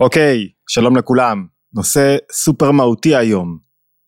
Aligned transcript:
אוקיי, 0.00 0.48
שלום 0.68 0.96
לכולם. 0.96 1.46
נושא 1.74 2.16
סופר 2.32 2.70
מהותי 2.70 3.16
היום. 3.16 3.58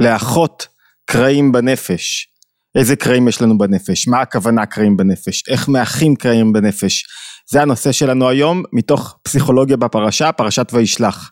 לאחות 0.01 0.67
קרעים 1.05 1.53
בנפש. 1.53 2.29
איזה 2.75 2.97
קרעים 2.97 3.29
יש 3.29 3.43
לנו 3.43 3.59
בנפש? 3.59 4.09
מה 4.09 4.21
הכוונה 4.21 4.67
קרעים 4.67 4.97
בנפש? 4.97 5.49
איך 5.49 5.69
מאחים 5.69 6.17
קרעים 6.17 6.53
בנפש? 6.53 7.05
זה 7.51 7.63
הנושא 7.63 7.93
שלנו 7.93 8.29
היום 8.29 8.63
מתוך 8.73 9.19
פסיכולוגיה 9.23 9.77
בפרשה, 9.77 10.33
פרשת 10.33 10.71
וישלח. 10.73 11.31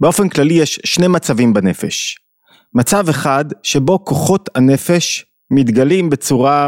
באופן 0.00 0.28
כללי 0.28 0.54
יש 0.54 0.80
שני 0.84 1.08
מצבים 1.08 1.54
בנפש. 1.54 2.18
מצב 2.74 3.08
אחד 3.08 3.44
שבו 3.62 4.04
כוחות 4.04 4.48
הנפש 4.54 5.24
מתגלים 5.50 6.10
בצורה 6.10 6.66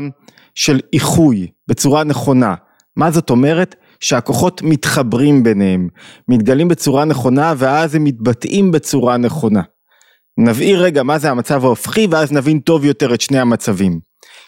של 0.55 0.81
איחוי, 0.93 1.47
בצורה 1.69 2.05
נכונה. 2.05 2.55
מה 2.97 3.11
זאת 3.11 3.31
אומרת? 3.31 3.75
שהכוחות 4.01 4.63
מתחברים 4.63 5.43
ביניהם, 5.43 5.89
מתגלים 6.29 6.69
בצורה 6.69 7.05
נכונה 7.05 7.55
ואז 7.57 7.95
הם 7.95 8.05
מתבטאים 8.05 8.73
בצורה 8.73 9.17
נכונה. 9.17 9.63
נבהיר 10.39 10.83
רגע 10.83 11.03
מה 11.03 11.19
זה 11.19 11.31
המצב 11.31 11.65
ההופכי 11.65 12.07
ואז 12.11 12.33
נבין 12.33 12.59
טוב 12.59 12.85
יותר 12.85 13.15
את 13.15 13.21
שני 13.21 13.39
המצבים. 13.39 14.01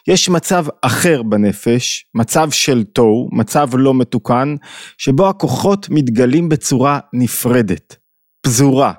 יש 0.08 0.28
מצב 0.28 0.66
אחר 0.82 1.22
בנפש, 1.22 2.04
מצב 2.14 2.50
של 2.50 2.84
תוהו, 2.84 3.28
מצב 3.32 3.68
לא 3.72 3.94
מתוקן, 3.94 4.54
שבו 4.98 5.28
הכוחות 5.28 5.86
מתגלים 5.90 6.48
בצורה 6.48 6.98
נפרדת, 7.12 7.96
פזורה. 8.42 8.92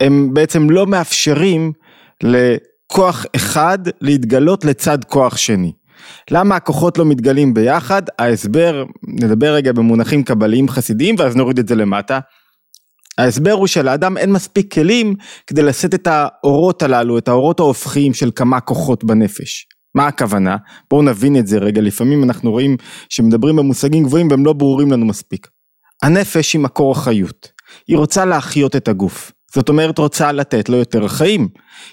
הם 0.00 0.34
בעצם 0.34 0.70
לא 0.70 0.86
מאפשרים 0.86 1.72
לכוח 2.22 3.26
אחד 3.36 3.78
להתגלות 4.00 4.64
לצד 4.64 5.04
כוח 5.04 5.36
שני. 5.36 5.72
למה 6.30 6.56
הכוחות 6.56 6.98
לא 6.98 7.04
מתגלים 7.04 7.54
ביחד? 7.54 8.02
ההסבר, 8.18 8.84
נדבר 9.08 9.54
רגע 9.54 9.72
במונחים 9.72 10.22
קבליים 10.22 10.68
חסידיים 10.68 11.14
ואז 11.18 11.36
נוריד 11.36 11.58
את 11.58 11.68
זה 11.68 11.74
למטה. 11.74 12.20
ההסבר 13.18 13.52
הוא 13.52 13.66
שלאדם 13.66 14.16
אין 14.16 14.32
מספיק 14.32 14.74
כלים 14.74 15.14
כדי 15.46 15.62
לשאת 15.62 15.94
את 15.94 16.06
האורות 16.10 16.82
הללו, 16.82 17.18
את 17.18 17.28
האורות 17.28 17.60
ההופכיים 17.60 18.14
של 18.14 18.30
כמה 18.34 18.60
כוחות 18.60 19.04
בנפש. 19.04 19.66
מה 19.94 20.06
הכוונה? 20.06 20.56
בואו 20.90 21.02
נבין 21.02 21.36
את 21.36 21.46
זה 21.46 21.58
רגע, 21.58 21.80
לפעמים 21.80 22.24
אנחנו 22.24 22.50
רואים 22.50 22.76
שמדברים 23.08 23.56
במושגים 23.56 24.04
גבוהים 24.04 24.28
והם 24.30 24.44
לא 24.44 24.52
ברורים 24.52 24.92
לנו 24.92 25.06
מספיק. 25.06 25.48
הנפש 26.02 26.52
היא 26.52 26.60
מקור 26.60 26.92
החיות, 26.92 27.52
היא 27.88 27.96
רוצה 27.96 28.24
להחיות 28.24 28.76
את 28.76 28.88
הגוף, 28.88 29.32
זאת 29.54 29.68
אומרת 29.68 29.98
רוצה 29.98 30.32
לתת 30.32 30.68
לו 30.68 30.76
יותר 30.76 31.08
חיים, 31.08 31.48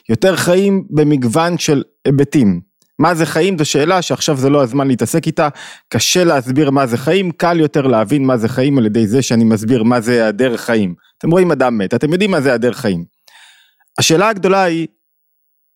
יותר 0.10 0.36
חיים 0.36 0.84
במגוון 0.90 1.58
של 1.58 1.84
היבטים. 2.06 2.67
מה 3.00 3.16
זה 3.16 3.26
חיים 3.26 3.58
זו 3.58 3.66
שאלה 3.66 4.02
שעכשיו 4.02 4.38
זה 4.38 4.50
לא 4.50 4.64
הזמן 4.64 4.88
להתעסק 4.88 5.28
איתה, 5.28 5.50
קשה 5.90 6.24
להסביר 6.24 6.72
מה 6.72 6.88
זה 6.88 6.98
חיים, 6.98 7.32
קל 7.32 7.60
יותר 7.60 7.88
להבין 7.88 8.26
מה 8.26 8.38
זה 8.38 8.50
חיים 8.50 8.78
על 8.78 8.86
ידי 8.86 9.08
זה 9.08 9.22
שאני 9.22 9.44
מסביר 9.44 9.84
מה 9.84 10.02
זה 10.02 10.12
היעדר 10.12 10.58
חיים. 10.58 10.96
אתם 11.18 11.32
רואים 11.32 11.52
אדם 11.52 11.78
מת, 11.78 11.94
אתם 11.94 12.14
יודעים 12.14 12.32
מה 12.32 12.42
זה 12.42 12.50
היעדר 12.50 12.72
חיים. 12.72 13.06
השאלה 14.00 14.30
הגדולה 14.30 14.64
היא, 14.64 14.88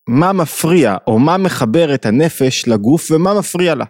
מה 0.08 0.32
מפריע 0.32 0.96
או 1.06 1.18
מה 1.18 1.36
מחבר 1.36 1.94
את 1.94 2.06
הנפש 2.06 2.68
לגוף 2.68 3.10
ומה 3.10 3.38
מפריע 3.38 3.74
לה. 3.74 3.84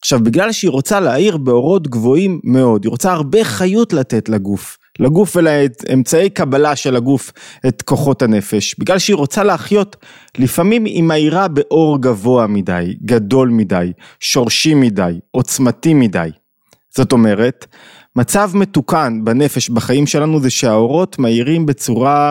עכשיו 0.00 0.20
בגלל 0.20 0.52
שהיא 0.52 0.70
רוצה 0.70 1.00
להעיר 1.00 1.36
באורות 1.36 1.88
גבוהים 1.88 2.40
מאוד, 2.44 2.84
היא 2.84 2.90
רוצה 2.90 3.12
הרבה 3.12 3.44
חיות 3.44 3.92
לתת 3.92 4.28
לגוף. 4.28 4.78
לגוף 4.98 5.36
ולאמצעי 5.36 6.30
קבלה 6.30 6.76
של 6.76 6.96
הגוף 6.96 7.32
את 7.68 7.82
כוחות 7.82 8.22
הנפש, 8.22 8.74
בגלל 8.78 8.98
שהיא 8.98 9.16
רוצה 9.16 9.44
להחיות, 9.44 9.96
לפעמים 10.38 10.84
היא 10.84 11.02
מאירה 11.02 11.48
באור 11.48 12.02
גבוה 12.02 12.46
מדי, 12.46 12.96
גדול 13.04 13.48
מדי, 13.48 13.92
שורשי 14.20 14.74
מדי, 14.74 15.20
עוצמתי 15.30 15.94
מדי. 15.94 16.28
זאת 16.96 17.12
אומרת, 17.12 17.66
מצב 18.16 18.50
מתוקן 18.54 19.24
בנפש 19.24 19.68
בחיים 19.68 20.06
שלנו 20.06 20.40
זה 20.40 20.50
שהאורות 20.50 21.18
מאירים 21.18 21.66
בצורה 21.66 22.30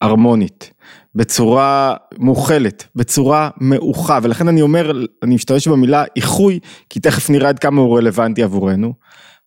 הרמונית, 0.00 0.70
בצורה 1.14 1.94
מוכלת, 2.18 2.86
בצורה 2.96 3.50
מאוחה, 3.60 4.18
ולכן 4.22 4.48
אני 4.48 4.62
אומר, 4.62 4.92
אני 5.22 5.34
משתמש 5.34 5.68
במילה 5.68 6.04
איחוי, 6.16 6.58
כי 6.90 7.00
תכף 7.00 7.30
נראה 7.30 7.48
עד 7.48 7.58
כמה 7.58 7.80
הוא 7.80 7.98
רלוונטי 7.98 8.42
עבורנו. 8.42 8.94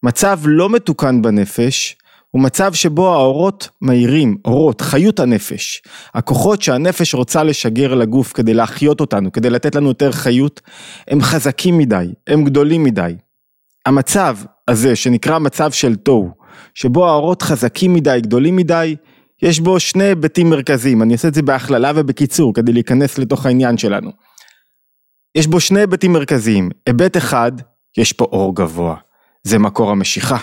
מצב 0.03 0.39
לא 0.45 0.69
מתוקן 0.69 1.21
בנפש, 1.21 1.97
הוא 2.33 2.41
מצב 2.41 2.73
שבו 2.73 3.13
האורות 3.13 3.69
מאירים, 3.81 4.37
אורות, 4.45 4.81
חיות 4.81 5.19
הנפש. 5.19 5.81
הכוחות 6.13 6.61
שהנפש 6.61 7.13
רוצה 7.13 7.43
לשגר 7.43 7.93
לגוף 7.93 8.33
כדי 8.33 8.53
להחיות 8.53 9.01
אותנו, 9.01 9.31
כדי 9.31 9.49
לתת 9.49 9.75
לנו 9.75 9.87
יותר 9.87 10.11
חיות, 10.11 10.61
הם 11.07 11.21
חזקים 11.21 11.77
מדי, 11.77 12.05
הם 12.27 12.43
גדולים 12.43 12.83
מדי. 12.83 13.15
המצב 13.85 14.37
הזה 14.67 14.95
שנקרא 14.95 15.39
מצב 15.39 15.71
של 15.71 15.95
תוהו, 15.95 16.31
שבו 16.73 17.07
האורות 17.07 17.41
חזקים 17.41 17.93
מדי, 17.93 18.19
גדולים 18.21 18.55
מדי, 18.55 18.95
יש 19.41 19.59
בו 19.59 19.79
שני 19.79 20.03
היבטים 20.03 20.49
מרכזיים, 20.49 21.01
אני 21.01 21.13
אעשה 21.13 21.27
את 21.27 21.33
זה 21.33 21.41
בהכללה 21.41 21.91
ובקיצור 21.95 22.53
כדי 22.53 22.73
להיכנס 22.73 23.17
לתוך 23.17 23.45
העניין 23.45 23.77
שלנו. 23.77 24.11
יש 25.35 25.47
בו 25.47 25.59
שני 25.59 25.79
היבטים 25.79 26.13
מרכזיים, 26.13 26.69
היבט 26.87 27.17
אחד, 27.17 27.51
יש 27.97 28.13
פה 28.13 28.25
אור 28.25 28.55
גבוה, 28.55 28.95
זה 29.43 29.59
מקור 29.59 29.91
המשיכה. 29.91 30.37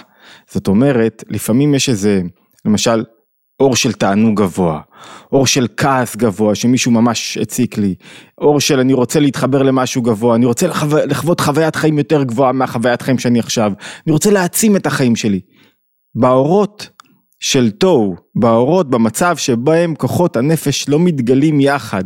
זאת 0.53 0.69
אומרת, 0.69 1.25
לפעמים 1.29 1.75
יש 1.75 1.89
איזה, 1.89 2.21
למשל, 2.65 3.05
אור 3.61 3.77
של 3.77 3.93
תענוג 3.93 4.41
גבוה, 4.41 4.81
אור 5.33 5.47
של 5.47 5.67
כעס 5.77 6.17
גבוה 6.17 6.55
שמישהו 6.55 6.93
ממש 6.93 7.39
הציק 7.39 7.79
לי, 7.79 7.95
אור 8.39 8.61
של 8.61 8.81
אני 8.81 8.93
רוצה 8.93 9.21
להתחבר 9.21 9.63
למשהו 9.63 10.03
גבוה, 10.03 10.37
אני 10.37 10.47
רוצה 10.47 10.67
לחו... 10.67 10.87
לחוות 11.07 11.41
חוויית 11.41 11.77
חיים 11.77 11.99
יותר 11.99 12.23
גבוהה 12.23 12.53
מהחוויית 12.53 13.03
חיים 13.03 13.19
שאני 13.19 13.39
עכשיו, 13.39 13.73
אני 14.07 14.13
רוצה 14.13 14.31
להעצים 14.31 14.77
את 14.77 14.87
החיים 14.87 15.17
שלי. 15.17 15.41
באורות 16.15 16.89
של 17.41 17.71
תוהו, 17.71 18.17
באורות, 18.35 18.91
במצב 18.91 19.37
שבהם 19.37 19.95
כוחות 19.95 20.37
הנפש 20.37 20.89
לא 20.89 20.99
מתגלים 20.99 21.61
יחד 21.61 22.05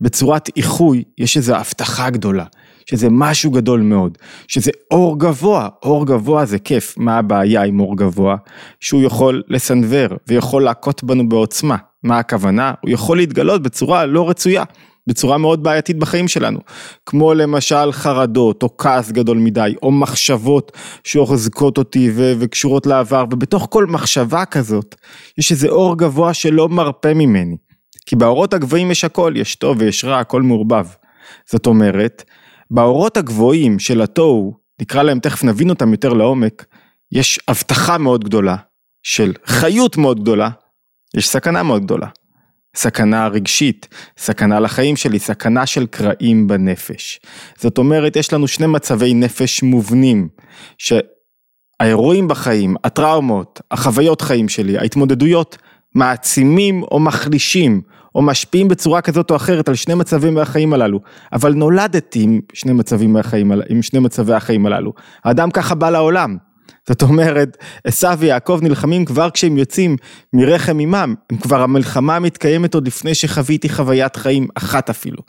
בצורת 0.00 0.48
איחוי, 0.56 1.04
יש 1.18 1.36
איזו 1.36 1.56
הבטחה 1.56 2.10
גדולה, 2.10 2.44
שזה 2.90 3.08
משהו 3.10 3.50
גדול 3.50 3.80
מאוד, 3.80 4.18
שזה 4.48 4.70
אור 4.90 5.18
גבוה, 5.18 5.68
אור 5.82 6.06
גבוה 6.06 6.44
זה 6.44 6.58
כיף, 6.58 6.94
מה 6.98 7.18
הבעיה 7.18 7.62
עם 7.62 7.80
אור 7.80 7.96
גבוה? 7.96 8.36
שהוא 8.80 9.02
יכול 9.02 9.42
לסנוור 9.48 10.08
ויכול 10.28 10.64
להכות 10.64 11.04
בנו 11.04 11.28
בעוצמה, 11.28 11.76
מה 12.02 12.18
הכוונה? 12.18 12.72
הוא 12.80 12.90
יכול 12.90 13.16
להתגלות 13.16 13.62
בצורה 13.62 14.06
לא 14.06 14.28
רצויה. 14.28 14.64
בצורה 15.08 15.38
מאוד 15.38 15.62
בעייתית 15.62 15.98
בחיים 15.98 16.28
שלנו, 16.28 16.58
כמו 17.06 17.34
למשל 17.34 17.92
חרדות 17.92 18.62
או 18.62 18.76
כעס 18.76 19.12
גדול 19.12 19.38
מדי 19.38 19.74
או 19.82 19.90
מחשבות 19.90 20.72
שאוחזקות 21.04 21.78
אותי 21.78 22.10
ו- 22.14 22.32
וקשורות 22.38 22.86
לעבר 22.86 23.24
ובתוך 23.32 23.66
כל 23.70 23.86
מחשבה 23.86 24.44
כזאת 24.44 24.94
יש 25.38 25.52
איזה 25.52 25.68
אור 25.68 25.98
גבוה 25.98 26.34
שלא 26.34 26.68
מרפה 26.68 27.14
ממני, 27.14 27.56
כי 28.06 28.16
באורות 28.16 28.54
הגבוהים 28.54 28.90
יש 28.90 29.04
הכל, 29.04 29.32
יש 29.36 29.56
טוב 29.56 29.76
ויש 29.80 30.04
רע, 30.04 30.18
הכל 30.18 30.42
מעורבב. 30.42 30.86
זאת 31.50 31.66
אומרת, 31.66 32.24
באורות 32.70 33.16
הגבוהים 33.16 33.78
של 33.78 34.02
התוהו, 34.02 34.56
נקרא 34.80 35.02
להם, 35.02 35.18
תכף 35.18 35.44
נבין 35.44 35.70
אותם 35.70 35.92
יותר 35.92 36.12
לעומק, 36.12 36.64
יש 37.12 37.40
הבטחה 37.48 37.98
מאוד 37.98 38.24
גדולה, 38.24 38.56
של 39.02 39.32
חיות 39.46 39.96
מאוד 39.96 40.20
גדולה, 40.20 40.50
יש 41.16 41.28
סכנה 41.28 41.62
מאוד 41.62 41.84
גדולה. 41.84 42.06
סכנה 42.76 43.28
רגשית, 43.28 43.88
סכנה 44.18 44.60
לחיים 44.60 44.96
שלי, 44.96 45.18
סכנה 45.18 45.66
של 45.66 45.86
קרעים 45.86 46.48
בנפש. 46.48 47.20
זאת 47.58 47.78
אומרת, 47.78 48.16
יש 48.16 48.32
לנו 48.32 48.48
שני 48.48 48.66
מצבי 48.66 49.14
נפש 49.14 49.62
מובנים, 49.62 50.28
שהאירועים 50.78 52.28
בחיים, 52.28 52.76
הטראומות, 52.84 53.60
החוויות 53.70 54.20
חיים 54.20 54.48
שלי, 54.48 54.78
ההתמודדויות, 54.78 55.58
מעצימים 55.94 56.82
או 56.82 57.00
מחלישים 57.00 57.82
או 58.16 58.22
משפיעים 58.22 58.68
בצורה 58.68 59.00
כזאת 59.00 59.30
או 59.30 59.36
אחרת 59.36 59.68
על 59.68 59.74
שני 59.74 59.94
מצבים 59.94 60.34
מהחיים 60.34 60.72
הללו, 60.72 61.00
אבל 61.32 61.54
נולדתי 61.54 62.22
עם 62.22 62.40
שני 62.52 62.72
מצבים 62.72 63.12
מהחיים, 63.12 63.52
עם 63.68 63.82
שני 63.82 63.98
מצבי 63.98 64.34
החיים 64.34 64.66
הללו. 64.66 64.92
האדם 65.24 65.50
ככה 65.50 65.74
בא 65.74 65.90
לעולם. 65.90 66.36
זאת 66.88 67.02
אומרת, 67.02 67.56
עשו 67.84 68.18
ויעקב 68.18 68.58
נלחמים 68.62 69.04
כבר 69.04 69.30
כשהם 69.30 69.56
יוצאים 69.56 69.96
מרחם 70.32 70.78
עמם, 70.78 71.14
כבר 71.40 71.62
המלחמה 71.62 72.18
מתקיימת 72.18 72.74
עוד 72.74 72.86
לפני 72.86 73.14
שחוויתי 73.14 73.68
חוויית 73.68 74.16
חיים 74.16 74.48
אחת 74.54 74.90
אפילו. 74.90 75.22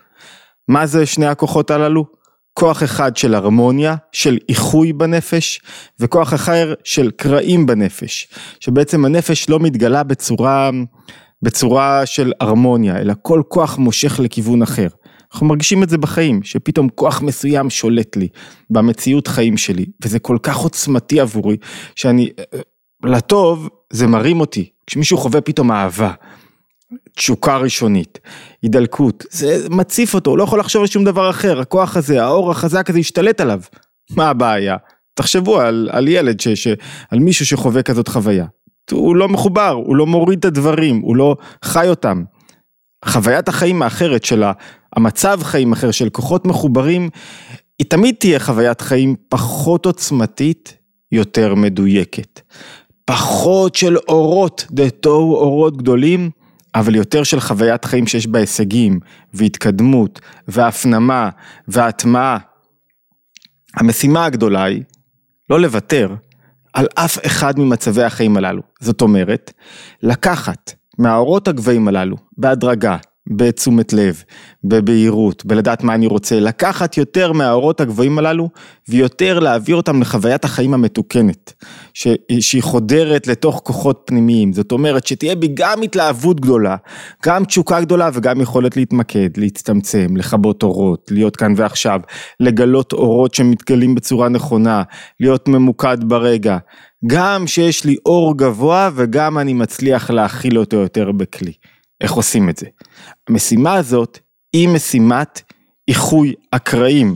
מה 0.67 0.85
זה 0.85 1.05
שני 1.05 1.25
הכוחות 1.25 1.71
הללו? 1.71 2.05
כוח 2.53 2.83
אחד 2.83 3.17
של 3.17 3.35
הרמוניה, 3.35 3.95
של 4.11 4.37
איחוי 4.49 4.93
בנפש, 4.93 5.61
וכוח 5.99 6.33
אחר 6.33 6.73
של 6.83 7.11
קרעים 7.11 7.65
בנפש, 7.65 8.27
שבעצם 8.59 9.05
הנפש 9.05 9.49
לא 9.49 9.59
מתגלה 9.59 10.03
בצורה, 10.03 10.69
בצורה 11.41 12.05
של 12.05 12.33
הרמוניה, 12.39 12.97
אלא 12.97 13.13
כל 13.21 13.41
כוח 13.47 13.77
מושך 13.77 14.19
לכיוון 14.19 14.61
אחר. 14.61 14.87
אנחנו 15.33 15.47
מרגישים 15.47 15.83
את 15.83 15.89
זה 15.89 15.97
בחיים, 15.97 16.43
שפתאום 16.43 16.89
כוח 16.89 17.21
מסוים 17.21 17.69
שולט 17.69 18.15
לי 18.15 18.27
במציאות 18.69 19.27
חיים 19.27 19.57
שלי, 19.57 19.85
וזה 20.05 20.19
כל 20.19 20.37
כך 20.43 20.57
עוצמתי 20.57 21.19
עבורי, 21.19 21.57
שאני, 21.95 22.29
לטוב 23.03 23.69
זה 23.93 24.07
מרים 24.07 24.39
אותי, 24.39 24.69
כשמישהו 24.87 25.17
חווה 25.17 25.41
פתאום 25.41 25.71
אהבה, 25.71 26.11
תשוקה 27.15 27.57
ראשונית, 27.57 28.19
הידלקות, 28.61 29.25
זה 29.29 29.69
מציף 29.69 30.13
אותו, 30.13 30.31
הוא 30.31 30.37
לא 30.37 30.43
יכול 30.43 30.59
לחשוב 30.59 30.81
על 30.81 30.87
שום 30.87 31.03
דבר 31.03 31.29
אחר, 31.29 31.59
הכוח 31.59 31.97
הזה, 31.97 32.23
האור 32.23 32.51
החזק 32.51 32.89
הזה 32.89 32.99
ישתלט 32.99 33.41
עליו. 33.41 33.61
מה 34.15 34.29
הבעיה? 34.29 34.77
תחשבו 35.13 35.59
על, 35.59 35.89
על 35.91 36.07
ילד, 36.07 36.39
ש, 36.39 36.47
ש, 36.47 36.67
על 37.11 37.19
מישהו 37.19 37.45
שחווה 37.45 37.83
כזאת 37.83 38.07
חוויה. 38.07 38.45
הוא 38.91 39.15
לא 39.15 39.29
מחובר, 39.29 39.69
הוא 39.69 39.95
לא 39.95 40.05
מוריד 40.05 40.39
את 40.39 40.45
הדברים, 40.45 40.99
הוא 40.99 41.15
לא 41.15 41.35
חי 41.63 41.89
אותם. 41.89 42.23
חוויית 43.05 43.47
החיים 43.47 43.81
האחרת 43.81 44.23
של 44.23 44.43
המצב 44.95 45.39
חיים 45.43 45.71
אחר 45.71 45.91
של 45.91 46.09
כוחות 46.09 46.45
מחוברים, 46.45 47.09
היא 47.79 47.87
תמיד 47.89 48.15
תהיה 48.19 48.39
חוויית 48.39 48.81
חיים 48.81 49.15
פחות 49.29 49.85
עוצמתית, 49.85 50.77
יותר 51.11 51.55
מדויקת. 51.55 52.41
פחות 53.05 53.75
של 53.75 53.97
אורות, 53.97 54.65
דתו 54.71 55.15
אורות 55.15 55.77
גדולים, 55.77 56.29
אבל 56.75 56.95
יותר 56.95 57.23
של 57.23 57.39
חוויית 57.39 57.85
חיים 57.85 58.07
שיש 58.07 58.27
בה 58.27 58.39
הישגים, 58.39 58.99
והתקדמות, 59.33 60.19
והפנמה, 60.47 61.29
והטמעה. 61.67 62.37
המשימה 63.75 64.25
הגדולה 64.25 64.63
היא 64.63 64.83
לא 65.49 65.59
לוותר 65.59 66.15
על 66.77 66.87
אף 66.95 67.25
אחד 67.25 67.59
ממצבי 67.59 68.03
החיים 68.03 68.37
הללו. 68.37 68.61
זאת 68.79 69.01
אומרת, 69.01 69.53
לקחת 70.03 70.73
מהאורות 70.97 71.47
הגבהים 71.47 71.87
הללו, 71.87 72.17
בהדרגה, 72.37 72.97
בתשומת 73.31 73.93
לב, 73.93 74.23
בבהירות, 74.63 75.45
בלדעת 75.45 75.83
מה 75.83 75.93
אני 75.93 76.07
רוצה, 76.07 76.39
לקחת 76.39 76.97
יותר 76.97 77.31
מהאורות 77.31 77.81
הגבוהים 77.81 78.17
הללו 78.17 78.49
ויותר 78.89 79.39
להעביר 79.39 79.75
אותם 79.75 80.01
לחוויית 80.01 80.45
החיים 80.45 80.73
המתוקנת, 80.73 81.53
ש... 81.93 82.07
שהיא 82.39 82.63
חודרת 82.63 83.27
לתוך 83.27 83.61
כוחות 83.63 84.03
פנימיים, 84.05 84.53
זאת 84.53 84.71
אומרת 84.71 85.07
שתהיה 85.07 85.35
בי 85.35 85.47
גם 85.53 85.81
התלהבות 85.81 86.39
גדולה, 86.39 86.75
גם 87.25 87.45
תשוקה 87.45 87.81
גדולה 87.81 88.09
וגם 88.13 88.41
יכולת 88.41 88.77
להתמקד, 88.77 89.29
להצטמצם, 89.37 90.17
לכבות 90.17 90.63
אורות, 90.63 91.11
להיות 91.11 91.35
כאן 91.35 91.53
ועכשיו, 91.57 92.01
לגלות 92.39 92.93
אורות 92.93 93.33
שמתגלים 93.33 93.95
בצורה 93.95 94.29
נכונה, 94.29 94.83
להיות 95.19 95.47
ממוקד 95.47 95.97
ברגע, 96.03 96.57
גם 97.07 97.47
שיש 97.47 97.85
לי 97.85 97.95
אור 98.05 98.37
גבוה 98.37 98.89
וגם 98.95 99.37
אני 99.37 99.53
מצליח 99.53 100.09
להכיל 100.09 100.59
אותו 100.59 100.77
יותר 100.77 101.11
בכלי. 101.11 101.53
איך 102.01 102.11
עושים 102.11 102.49
את 102.49 102.57
זה? 102.57 102.67
המשימה 103.29 103.73
הזאת 103.73 104.19
היא 104.53 104.69
משימת 104.69 105.41
איחוי 105.87 106.33
הקרעים 106.53 107.15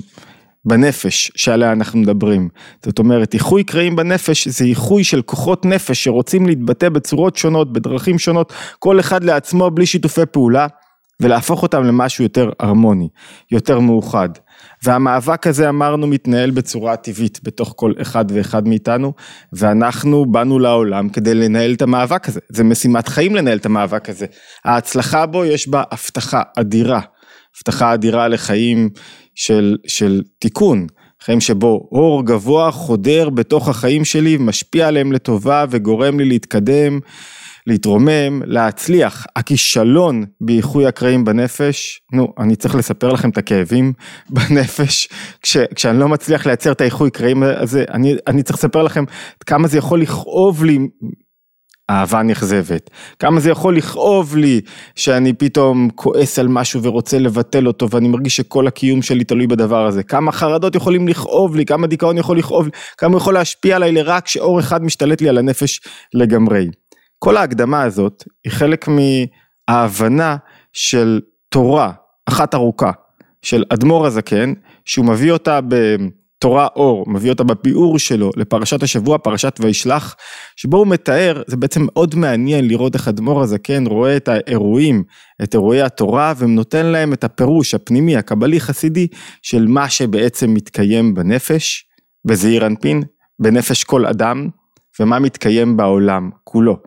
בנפש 0.66 1.32
שעליה 1.36 1.72
אנחנו 1.72 2.00
מדברים. 2.00 2.50
זאת 2.86 3.00
אומרת, 3.00 3.34
איחוי 3.34 3.64
קרעים 3.64 3.96
בנפש 3.96 4.48
זה 4.48 4.66
איחוי 4.66 5.04
של 5.04 5.22
כוחות 5.22 5.66
נפש 5.66 6.04
שרוצים 6.04 6.46
להתבטא 6.46 6.90
בצורות 6.90 7.36
שונות, 7.36 7.74
בדרכים 7.74 8.20
שונות, 8.20 8.54
כל 8.80 9.00
אחד 9.00 9.24
לעצמו 9.24 9.72
בלי 9.72 9.86
שיתופי 9.86 10.26
פעולה, 10.32 10.68
ולהפוך 11.20 11.64
אותם 11.64 11.84
למשהו 11.84 12.24
יותר 12.24 12.50
הרמוני, 12.60 13.10
יותר 13.52 13.80
מאוחד. 13.80 14.30
והמאבק 14.84 15.48
הזה 15.48 15.70
אמרנו 15.70 16.08
מתנהל 16.08 16.52
בצורה 16.52 16.96
טבעית 16.96 17.40
בתוך 17.44 17.74
כל 17.76 17.94
אחד 18.02 18.26
ואחד 18.30 18.68
מאיתנו, 18.68 19.14
ואנחנו 19.54 20.26
באנו 20.26 20.60
לעולם 20.60 21.10
כדי 21.10 21.34
לנהל 21.34 21.74
את 21.74 21.82
המאבק 21.82 22.28
הזה, 22.28 22.40
זה 22.50 22.64
משימת 22.64 23.08
חיים 23.08 23.36
לנהל 23.36 23.58
את 23.58 23.66
המאבק 23.66 24.10
הזה. 24.10 24.26
ההצלחה 24.66 25.26
בו 25.26 25.46
יש 25.46 25.68
בה 25.68 25.84
הבטחה 25.92 26.42
אדירה, 26.60 27.02
הבטחה 27.58 27.94
אדירה 27.94 28.28
לחיים 28.28 28.90
של, 29.36 29.78
של 29.88 30.22
תיקון. 30.40 30.88
חיים 31.24 31.40
שבו 31.40 31.90
אור 31.92 32.26
גבוה 32.26 32.72
חודר 32.72 33.30
בתוך 33.30 33.70
החיים 33.70 34.06
שלי, 34.06 34.38
משפיע 34.40 34.88
עליהם 34.88 35.12
לטובה 35.12 35.66
וגורם 35.70 36.20
לי 36.20 36.26
להתקדם 36.26 37.00
להתרומם, 37.68 38.42
להצליח. 38.46 39.26
הכישלון 39.36 40.24
באיחוי 40.42 40.88
הקרעים 40.88 41.26
בנפש, 41.26 42.02
נו, 42.14 42.34
אני 42.40 42.56
צריך 42.56 42.76
לספר 42.76 43.14
לכם 43.14 43.30
את 43.30 43.38
הכאבים 43.38 43.94
בנפש, 44.30 45.08
כש, 45.42 45.58
כשאני 45.76 46.00
לא 46.00 46.08
מצליח 46.08 46.46
לייצר 46.46 46.72
את 46.72 46.82
האיחוי 46.82 47.12
קרעים 47.12 47.44
הזה, 47.44 47.86
אני, 47.94 48.16
אני 48.28 48.44
צריך 48.44 48.58
לספר 48.58 48.84
לכם 48.84 49.04
כמה 49.46 49.68
זה 49.68 49.78
יכול 49.78 50.02
לכאוב 50.02 50.64
לי 50.64 50.80
אהבה 51.90 52.24
נכזבת, 52.24 52.90
כמה 53.20 53.40
זה 53.40 53.50
יכול 53.50 53.78
לכאוב 53.78 54.36
לי 54.38 54.62
שאני 54.96 55.34
פתאום 55.34 55.90
כועס 55.96 56.40
על 56.40 56.48
משהו 56.48 56.84
ורוצה 56.84 57.20
לבטל 57.20 57.68
אותו 57.68 57.90
ואני 57.90 58.08
מרגיש 58.08 58.36
שכל 58.36 58.68
הקיום 58.68 59.02
שלי 59.02 59.24
תלוי 59.24 59.48
בדבר 59.48 59.86
הזה, 59.86 60.04
כמה 60.04 60.32
חרדות 60.32 60.76
יכולים 60.76 61.08
לכאוב 61.08 61.56
לי, 61.56 61.66
כמה 61.66 61.88
דיכאון 61.88 62.18
יכול 62.18 62.38
לכאוב 62.38 62.66
לי, 62.66 62.72
כמה 62.98 63.18
יכול 63.18 63.34
להשפיע 63.34 63.76
עליי 63.76 63.92
לרק 63.92 64.28
שאור 64.28 64.60
אחד 64.60 64.84
משתלט 64.84 65.22
לי 65.22 65.30
על 65.30 65.38
הנפש 65.38 65.80
לגמרי. 66.14 66.66
כל 67.24 67.38
ההקדמה 67.38 67.84
הזאת 67.84 68.24
היא 68.44 68.52
חלק 68.52 68.88
מההבנה 68.88 70.38
של 70.74 71.22
תורה 71.50 71.92
אחת 72.26 72.56
ארוכה 72.56 72.92
של 73.42 73.64
אדמו"ר 73.70 74.08
הזקן, 74.08 74.54
שהוא 74.86 75.06
מביא 75.06 75.32
אותה 75.32 75.60
בתורה 75.68 76.68
אור, 76.76 77.06
מביא 77.08 77.30
אותה 77.30 77.44
בביאור 77.44 78.00
שלו 78.00 78.32
לפרשת 78.36 78.84
השבוע, 78.84 79.18
פרשת 79.18 79.56
וישלח, 79.60 80.16
שבו 80.56 80.78
הוא 80.78 80.88
מתאר, 80.88 81.42
זה 81.48 81.58
בעצם 81.58 81.82
מאוד 81.86 82.16
מעניין 82.16 82.68
לראות 82.68 82.96
איך 82.96 83.08
אדמו"ר 83.08 83.42
הזקן 83.42 83.88
רואה 83.88 84.18
את 84.18 84.28
האירועים, 84.28 85.04
את 85.44 85.54
אירועי 85.54 85.82
התורה, 85.82 86.34
ונותן 86.38 86.86
להם 86.86 87.14
את 87.14 87.24
הפירוש 87.24 87.74
הפנימי, 87.74 88.18
הקבלי 88.18 88.60
חסידי, 88.60 89.08
של 89.42 89.68
מה 89.68 89.90
שבעצם 89.90 90.54
מתקיים 90.54 91.14
בנפש, 91.14 91.86
בזעיר 92.26 92.66
אנפין, 92.66 93.04
בנפש 93.40 93.84
כל 93.84 94.06
אדם, 94.06 94.50
ומה 95.02 95.20
מתקיים 95.20 95.78
בעולם 95.78 96.30
כולו. 96.44 96.78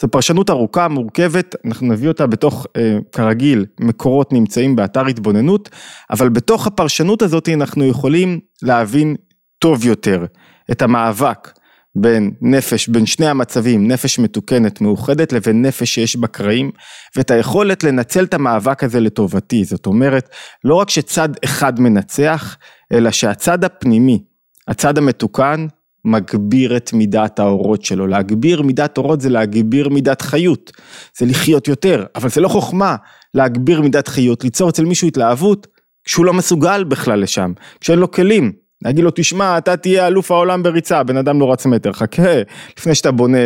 זו 0.00 0.08
פרשנות 0.08 0.50
ארוכה, 0.50 0.88
מורכבת, 0.88 1.54
אנחנו 1.64 1.86
נביא 1.86 2.08
אותה 2.08 2.26
בתוך, 2.26 2.66
אה, 2.76 2.98
כרגיל, 3.12 3.66
מקורות 3.80 4.32
נמצאים 4.32 4.76
באתר 4.76 5.06
התבוננות, 5.06 5.68
אבל 6.10 6.28
בתוך 6.28 6.66
הפרשנות 6.66 7.22
הזאת 7.22 7.48
אנחנו 7.48 7.84
יכולים 7.84 8.40
להבין 8.62 9.16
טוב 9.58 9.84
יותר 9.84 10.24
את 10.70 10.82
המאבק 10.82 11.52
בין 11.94 12.30
נפש, 12.40 12.88
בין 12.88 13.06
שני 13.06 13.26
המצבים, 13.26 13.88
נפש 13.88 14.18
מתוקנת, 14.18 14.80
מאוחדת, 14.80 15.32
לבין 15.32 15.62
נפש 15.62 15.94
שיש 15.94 16.16
בה 16.16 16.26
קרעים, 16.26 16.70
ואת 17.16 17.30
היכולת 17.30 17.84
לנצל 17.84 18.24
את 18.24 18.34
המאבק 18.34 18.84
הזה 18.84 19.00
לטובתי. 19.00 19.64
זאת 19.64 19.86
אומרת, 19.86 20.28
לא 20.64 20.74
רק 20.74 20.90
שצד 20.90 21.28
אחד 21.44 21.80
מנצח, 21.80 22.56
אלא 22.92 23.10
שהצד 23.10 23.64
הפנימי, 23.64 24.22
הצד 24.68 24.98
המתוקן, 24.98 25.66
מגביר 26.04 26.76
את 26.76 26.92
מידת 26.92 27.38
האורות 27.38 27.84
שלו, 27.84 28.06
להגביר 28.06 28.62
מידת 28.62 28.98
אורות 28.98 29.20
זה 29.20 29.28
להגביר 29.28 29.88
מידת 29.88 30.22
חיות, 30.22 30.72
זה 31.18 31.26
לחיות 31.26 31.68
יותר, 31.68 32.04
אבל 32.14 32.28
זה 32.28 32.40
לא 32.40 32.48
חוכמה 32.48 32.96
להגביר 33.34 33.80
מידת 33.80 34.08
חיות, 34.08 34.44
ליצור 34.44 34.70
אצל 34.70 34.84
מישהו 34.84 35.08
התלהבות 35.08 35.66
כשהוא 36.04 36.26
לא 36.26 36.32
מסוגל 36.32 36.84
בכלל 36.84 37.20
לשם, 37.20 37.52
כשאין 37.80 37.98
לו 37.98 38.10
כלים, 38.10 38.52
להגיד 38.84 39.04
לו 39.04 39.10
תשמע 39.14 39.58
אתה 39.58 39.76
תהיה 39.76 40.06
אלוף 40.06 40.30
העולם 40.30 40.62
בריצה, 40.62 41.02
בן 41.02 41.16
אדם 41.16 41.40
לא 41.40 41.52
רץ 41.52 41.66
מטר, 41.66 41.92
חכה 41.92 42.42
לפני 42.78 42.94
שאתה 42.94 43.10
בונה, 43.10 43.38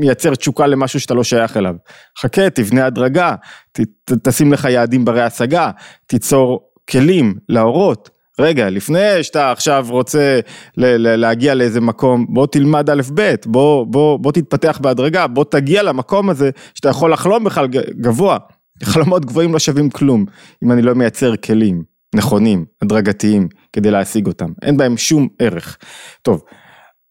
מייצר 0.00 0.34
תשוקה 0.34 0.66
למשהו 0.66 1.00
שאתה 1.00 1.14
לא 1.14 1.24
שייך 1.24 1.56
אליו, 1.56 1.74
חכה 2.18 2.50
תבנה 2.50 2.86
הדרגה, 2.86 3.34
ת, 3.72 3.80
ת, 3.80 4.12
תשים 4.28 4.52
לך 4.52 4.64
יעדים 4.64 5.04
ברי 5.04 5.22
השגה, 5.22 5.70
תיצור 6.06 6.60
כלים 6.90 7.34
לאורות, 7.48 8.10
רגע, 8.38 8.70
לפני 8.70 9.22
שאתה 9.22 9.52
עכשיו 9.52 9.86
רוצה 9.90 10.40
להגיע 10.76 11.54
לאיזה 11.54 11.80
מקום, 11.80 12.26
בוא 12.28 12.46
תלמד 12.46 12.90
א' 12.90 13.02
ב', 13.14 13.34
בוא, 13.46 13.86
בוא, 13.86 14.18
בוא 14.18 14.32
תתפתח 14.32 14.78
בהדרגה, 14.82 15.26
בוא 15.26 15.44
תגיע 15.44 15.82
למקום 15.82 16.30
הזה 16.30 16.50
שאתה 16.74 16.88
יכול 16.88 17.12
לחלום 17.12 17.44
בכלל 17.44 17.66
גבוה. 18.00 18.38
חלומות 18.82 19.24
גבוהים 19.24 19.52
לא 19.52 19.58
שווים 19.58 19.90
כלום, 19.90 20.24
אם 20.64 20.72
אני 20.72 20.82
לא 20.82 20.94
מייצר 20.94 21.36
כלים 21.36 21.82
נכונים, 22.14 22.64
הדרגתיים, 22.82 23.48
כדי 23.72 23.90
להשיג 23.90 24.26
אותם. 24.26 24.52
אין 24.62 24.76
בהם 24.76 24.96
שום 24.96 25.28
ערך. 25.38 25.78
טוב, 26.22 26.42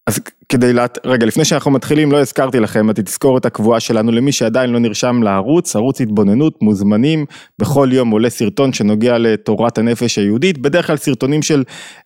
אז 0.07 0.19
כדי, 0.49 0.73
לת... 0.73 0.97
רגע 1.05 1.25
לפני 1.25 1.45
שאנחנו 1.45 1.71
מתחילים 1.71 2.11
לא 2.11 2.19
הזכרתי 2.19 2.59
לכם 2.59 2.89
את 2.89 2.99
התזכורת 2.99 3.45
הקבועה 3.45 3.79
שלנו 3.79 4.11
למי 4.11 4.31
שעדיין 4.31 4.69
לא 4.69 4.79
נרשם 4.79 5.23
לערוץ, 5.23 5.75
ערוץ 5.75 6.01
התבוננות, 6.01 6.61
מוזמנים, 6.61 7.25
בכל 7.59 7.89
יום 7.91 8.09
עולה 8.09 8.29
סרטון 8.29 8.73
שנוגע 8.73 9.17
לתורת 9.17 9.77
הנפש 9.77 10.17
היהודית, 10.17 10.57
בדרך 10.57 10.87
כלל 10.87 10.97
סרטונים 10.97 11.41
של 11.41 11.63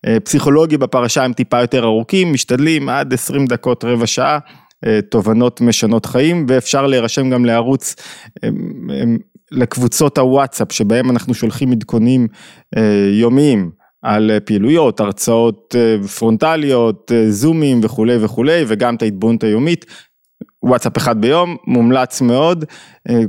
אה, 0.08 0.18
פסיכולוגיה 0.20 0.78
בפרשה 0.78 1.24
הם 1.24 1.34
טיפה 1.34 1.62
יותר 1.62 1.84
ארוכים, 1.84 2.34
משתדלים 2.34 2.90
עד 2.90 3.14
20 3.14 3.46
דקות 3.46 3.84
רבע 3.84 4.08
שעה, 4.08 4.40
אה, 4.86 5.00
תובנות 5.10 5.62
משנות 5.62 6.06
חיים 6.06 6.46
ואפשר 6.50 6.88
להירשם 6.88 7.30
גם 7.30 7.46
לערוץ 7.46 7.96
אה, 8.44 8.50
לקבוצות 9.52 10.18
הוואטסאפ 10.18 10.72
שבהם 10.72 11.10
אנחנו 11.10 11.34
שולחים 11.34 11.72
עדכונים 11.72 12.28
אה, 12.78 13.10
יומיים. 13.14 13.81
על 14.02 14.32
אה, 14.32 14.40
פעילויות, 14.40 15.00
הרצאות 15.00 15.76
אה, 15.78 16.08
פרונטליות, 16.08 17.12
אה, 17.12 17.32
זומים 17.32 17.80
וכולי 17.84 18.18
וכולי, 18.26 18.64
וגם 18.68 18.96
את 18.96 19.02
ההתבוננות 19.02 19.44
היומית. 19.44 19.86
וואטסאפ 20.64 20.98
אחד 20.98 21.22
ביום, 21.22 21.58
מומלץ 21.68 22.22
מאוד, 22.22 22.66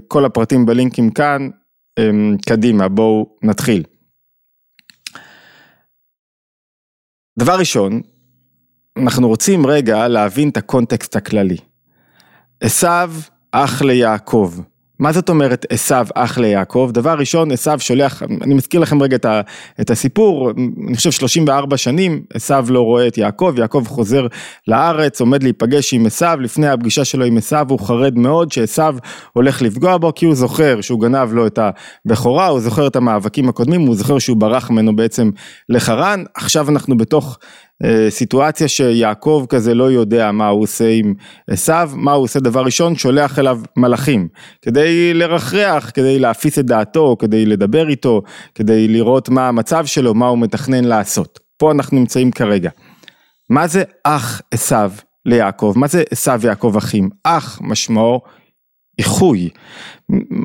כל 0.08 0.24
הפרטים 0.24 0.66
בלינקים 0.66 1.10
כאן, 1.10 1.48
קדימה, 2.46 2.88
בואו 2.88 3.36
נתחיל. 3.42 3.82
דבר 7.38 7.58
ראשון, 7.58 8.00
אנחנו 8.96 9.28
רוצים 9.28 9.66
רגע 9.66 10.08
להבין 10.08 10.48
את 10.48 10.56
הקונטקסט 10.56 11.16
הכללי. 11.16 11.56
עשו 12.60 12.86
אח 13.52 13.82
ליעקב, 13.82 14.54
מה 15.02 15.12
זאת 15.12 15.28
אומרת 15.28 15.66
עשו 15.70 15.94
אח 16.14 16.38
ליעקב? 16.38 16.90
דבר 16.92 17.14
ראשון, 17.18 17.50
עשו 17.50 17.70
שולח, 17.78 18.22
אני 18.42 18.54
מזכיר 18.54 18.80
לכם 18.80 19.02
רגע 19.02 19.16
את, 19.16 19.24
ה, 19.24 19.40
את 19.80 19.90
הסיפור, 19.90 20.50
אני 20.88 20.96
חושב 20.96 21.10
34 21.10 21.76
שנים, 21.76 22.22
עשו 22.34 22.54
לא 22.68 22.80
רואה 22.80 23.06
את 23.06 23.18
יעקב, 23.18 23.54
יעקב 23.58 23.84
חוזר 23.86 24.26
לארץ, 24.68 25.20
עומד 25.20 25.42
להיפגש 25.42 25.94
עם 25.94 26.06
עשו, 26.06 26.26
לפני 26.40 26.68
הפגישה 26.68 27.04
שלו 27.04 27.24
עם 27.24 27.36
עשו 27.36 27.56
הוא 27.68 27.80
חרד 27.80 28.18
מאוד 28.18 28.52
שעשו 28.52 28.82
הולך 29.32 29.62
לפגוע 29.62 29.96
בו, 29.96 30.14
כי 30.14 30.26
הוא 30.26 30.34
זוכר 30.34 30.80
שהוא 30.80 31.00
גנב 31.00 31.32
לו 31.32 31.46
את 31.46 31.58
הבכורה, 32.06 32.46
הוא 32.46 32.60
זוכר 32.60 32.86
את 32.86 32.96
המאבקים 32.96 33.48
הקודמים, 33.48 33.80
הוא 33.80 33.94
זוכר 33.94 34.18
שהוא 34.18 34.36
ברח 34.36 34.70
ממנו 34.70 34.96
בעצם 34.96 35.30
לחרן, 35.68 36.24
עכשיו 36.34 36.68
אנחנו 36.68 36.96
בתוך 36.96 37.38
סיטואציה 38.08 38.68
שיעקב 38.68 39.46
כזה 39.48 39.74
לא 39.74 39.90
יודע 39.90 40.32
מה 40.32 40.48
הוא 40.48 40.62
עושה 40.62 40.90
עם 40.90 41.14
עשיו, 41.50 41.90
מה 41.94 42.12
הוא 42.12 42.24
עושה 42.24 42.40
דבר 42.40 42.64
ראשון, 42.64 42.96
שולח 42.96 43.38
אליו 43.38 43.60
מלאכים, 43.76 44.28
כדי 44.62 45.14
לרחרח, 45.14 45.90
כדי 45.94 46.18
להפיס 46.18 46.58
את 46.58 46.66
דעתו, 46.66 47.16
כדי 47.18 47.46
לדבר 47.46 47.88
איתו, 47.88 48.22
כדי 48.54 48.88
לראות 48.88 49.28
מה 49.28 49.48
המצב 49.48 49.86
שלו, 49.86 50.14
מה 50.14 50.26
הוא 50.26 50.38
מתכנן 50.38 50.84
לעשות. 50.84 51.40
פה 51.56 51.72
אנחנו 51.72 51.98
נמצאים 51.98 52.30
כרגע. 52.30 52.70
מה 53.50 53.66
זה 53.66 53.82
אח 54.04 54.42
עשיו 54.50 54.92
ליעקב? 55.26 55.72
מה 55.76 55.86
זה 55.86 56.02
עשיו 56.10 56.40
ויעקב 56.40 56.74
אחים? 56.78 57.10
אח 57.24 57.58
משמעו 57.62 58.20
איחוי. 58.98 59.48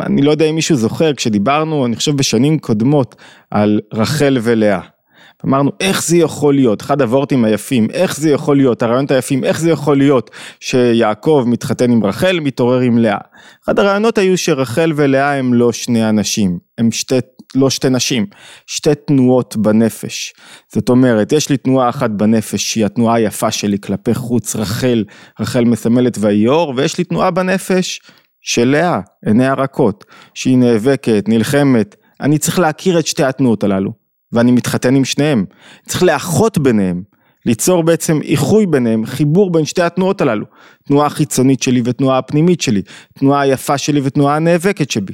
אני 0.02 0.22
לא 0.22 0.32
יודע 0.32 0.46
אם 0.46 0.56
מישהו 0.56 0.76
זוכר, 0.76 1.14
כשדיברנו, 1.14 1.86
אני 1.86 1.96
חושב 1.96 2.16
בשנים 2.16 2.60
קודמות, 2.60 3.16
על 3.52 3.80
רחל 3.94 4.38
ולאה. 4.42 4.97
אמרנו 5.46 5.72
איך 5.80 6.04
זה 6.04 6.18
יכול 6.18 6.54
להיות, 6.54 6.82
אחד 6.82 7.02
הוורטים 7.02 7.46
היפים, 7.46 7.88
איך 7.92 8.18
זה 8.18 8.30
יכול 8.30 8.58
להיות, 8.58 8.84
הרעיונות 8.84 9.12
היפים, 9.12 9.44
איך 9.44 9.60
זה 9.60 9.70
יכול 9.72 9.98
להיות 9.98 10.32
שיעקב 10.60 11.44
מתחתן 11.48 11.92
עם 11.92 12.04
רחל, 12.04 12.40
מתעורר 12.40 12.80
עם 12.80 12.98
לאה. 12.98 13.18
אחד 13.66 13.80
הרעיונות 13.80 14.18
היו 14.18 14.38
שרחל 14.38 14.92
ולאה 14.96 15.34
הם 15.34 15.54
לא 15.54 15.72
שני 15.72 16.10
אנשים, 16.10 16.60
הם 16.78 16.92
שתי, 16.92 17.16
לא 17.56 17.70
שתי 17.70 17.90
נשים, 17.90 18.26
שתי 18.68 18.96
תנועות 19.08 19.58
בנפש. 19.58 20.34
זאת 20.74 20.90
אומרת, 20.90 21.32
יש 21.32 21.50
לי 21.50 21.58
תנועה 21.58 21.90
אחת 21.90 22.10
בנפש 22.10 22.64
שהיא 22.64 22.86
התנועה 22.86 23.16
היפה 23.16 23.52
שלי 23.52 23.80
כלפי 23.80 24.14
חוץ, 24.14 24.56
רחל, 24.56 25.04
רחל 25.40 25.64
מסמלת 25.64 26.18
ויור, 26.20 26.74
ויש 26.78 26.98
לי 26.98 27.04
תנועה 27.04 27.32
בנפש 27.32 28.02
של 28.42 28.68
לאה, 28.68 29.00
עיני 29.26 29.48
הרכות, 29.48 30.06
שהיא 30.34 30.58
נאבקת, 30.58 31.24
נלחמת, 31.28 31.96
אני 32.22 32.38
צריך 32.38 32.60
להכיר 32.60 33.00
את 33.00 33.08
שתי 33.08 33.24
התנועות 33.24 33.64
הללו. 33.64 34.07
ואני 34.32 34.52
מתחתן 34.52 34.96
עם 34.96 35.06
שניהם. 35.06 35.46
צריך 35.88 36.04
לאחות 36.04 36.58
ביניהם, 36.58 37.02
ליצור 37.46 37.84
בעצם 37.84 38.20
איחוי 38.22 38.66
ביניהם, 38.66 39.06
חיבור 39.06 39.52
בין 39.52 39.66
שתי 39.66 39.82
התנועות 39.82 40.22
הללו. 40.22 40.46
תנועה 40.88 41.08
החיצונית 41.08 41.64
שלי 41.64 41.82
ותנועה 41.86 42.18
הפנימית 42.18 42.62
שלי, 42.62 42.82
תנועה 43.20 43.42
היפה 43.42 43.78
שלי 43.78 44.02
ותנועה 44.04 44.36
הנאבקת 44.36 44.92
שבי. 44.92 45.14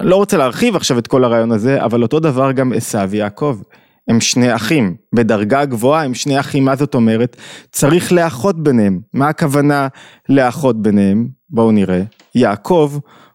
לא 0.00 0.16
רוצה 0.16 0.36
להרחיב 0.36 0.76
עכשיו 0.76 0.98
את 0.98 1.06
כל 1.06 1.24
הרעיון 1.24 1.52
הזה, 1.52 1.84
אבל 1.84 2.02
אותו 2.02 2.20
דבר 2.20 2.52
גם 2.52 2.72
עשו 2.72 3.10
ויעקב. 3.10 3.58
הם 4.08 4.20
שני 4.20 4.54
אחים, 4.54 4.94
בדרגה 5.14 5.64
גבוהה 5.64 6.04
הם 6.04 6.14
שני 6.14 6.40
אחים, 6.40 6.64
מה 6.64 6.76
זאת 6.76 6.94
אומרת? 6.94 7.36
צריך 7.70 8.12
לאחות 8.12 8.62
ביניהם. 8.62 9.00
מה 9.14 9.28
הכוונה 9.28 9.88
לאחות 10.28 10.82
ביניהם? 10.82 11.28
בואו 11.50 11.72
נראה. 11.72 12.02
יעקב 12.34 12.92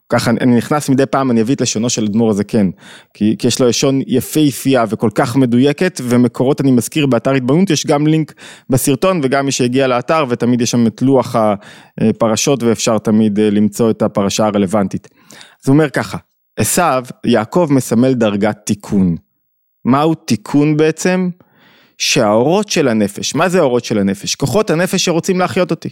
ככה 0.09 0.31
אני 0.31 0.55
נכנס 0.57 0.89
מדי 0.89 1.05
פעם, 1.05 1.31
אני 1.31 1.41
אביא 1.41 1.55
את 1.55 1.61
לשונו 1.61 1.89
של 1.89 2.03
אדמו"ר 2.05 2.29
הזקן, 2.29 2.69
כי, 3.13 3.35
כי 3.39 3.47
יש 3.47 3.59
לו 3.59 3.67
לשון 3.67 4.01
יפהפייה 4.07 4.85
וכל 4.89 5.09
כך 5.15 5.35
מדויקת, 5.35 6.01
ומקורות 6.03 6.61
אני 6.61 6.71
מזכיר 6.71 7.05
באתר 7.05 7.31
התבוננות, 7.31 7.69
יש 7.69 7.85
גם 7.85 8.07
לינק 8.07 8.33
בסרטון 8.69 9.19
וגם 9.23 9.45
מי 9.45 9.51
שהגיע 9.51 9.87
לאתר, 9.87 10.25
ותמיד 10.29 10.61
יש 10.61 10.71
שם 10.71 10.87
את 10.87 11.01
לוח 11.01 11.35
הפרשות 11.97 12.63
ואפשר 12.63 12.97
תמיד 12.97 13.39
אה, 13.39 13.49
למצוא 13.49 13.89
את 13.89 14.01
הפרשה 14.01 14.45
הרלוונטית. 14.45 15.07
אז 15.31 15.67
הוא 15.67 15.73
אומר 15.73 15.89
ככה, 15.89 16.17
עשו, 16.57 16.81
יעקב 17.25 17.67
מסמל 17.71 18.13
דרגת 18.13 18.57
תיקון. 18.65 19.15
מהו 19.85 20.15
תיקון 20.15 20.77
בעצם? 20.77 21.29
שהאורות 21.97 22.69
של 22.69 22.87
הנפש, 22.87 23.35
מה 23.35 23.49
זה 23.49 23.59
האורות 23.59 23.85
של 23.85 23.99
הנפש? 23.99 24.35
כוחות 24.35 24.69
הנפש 24.69 25.05
שרוצים 25.05 25.39
להחיות 25.39 25.71
אותי. 25.71 25.89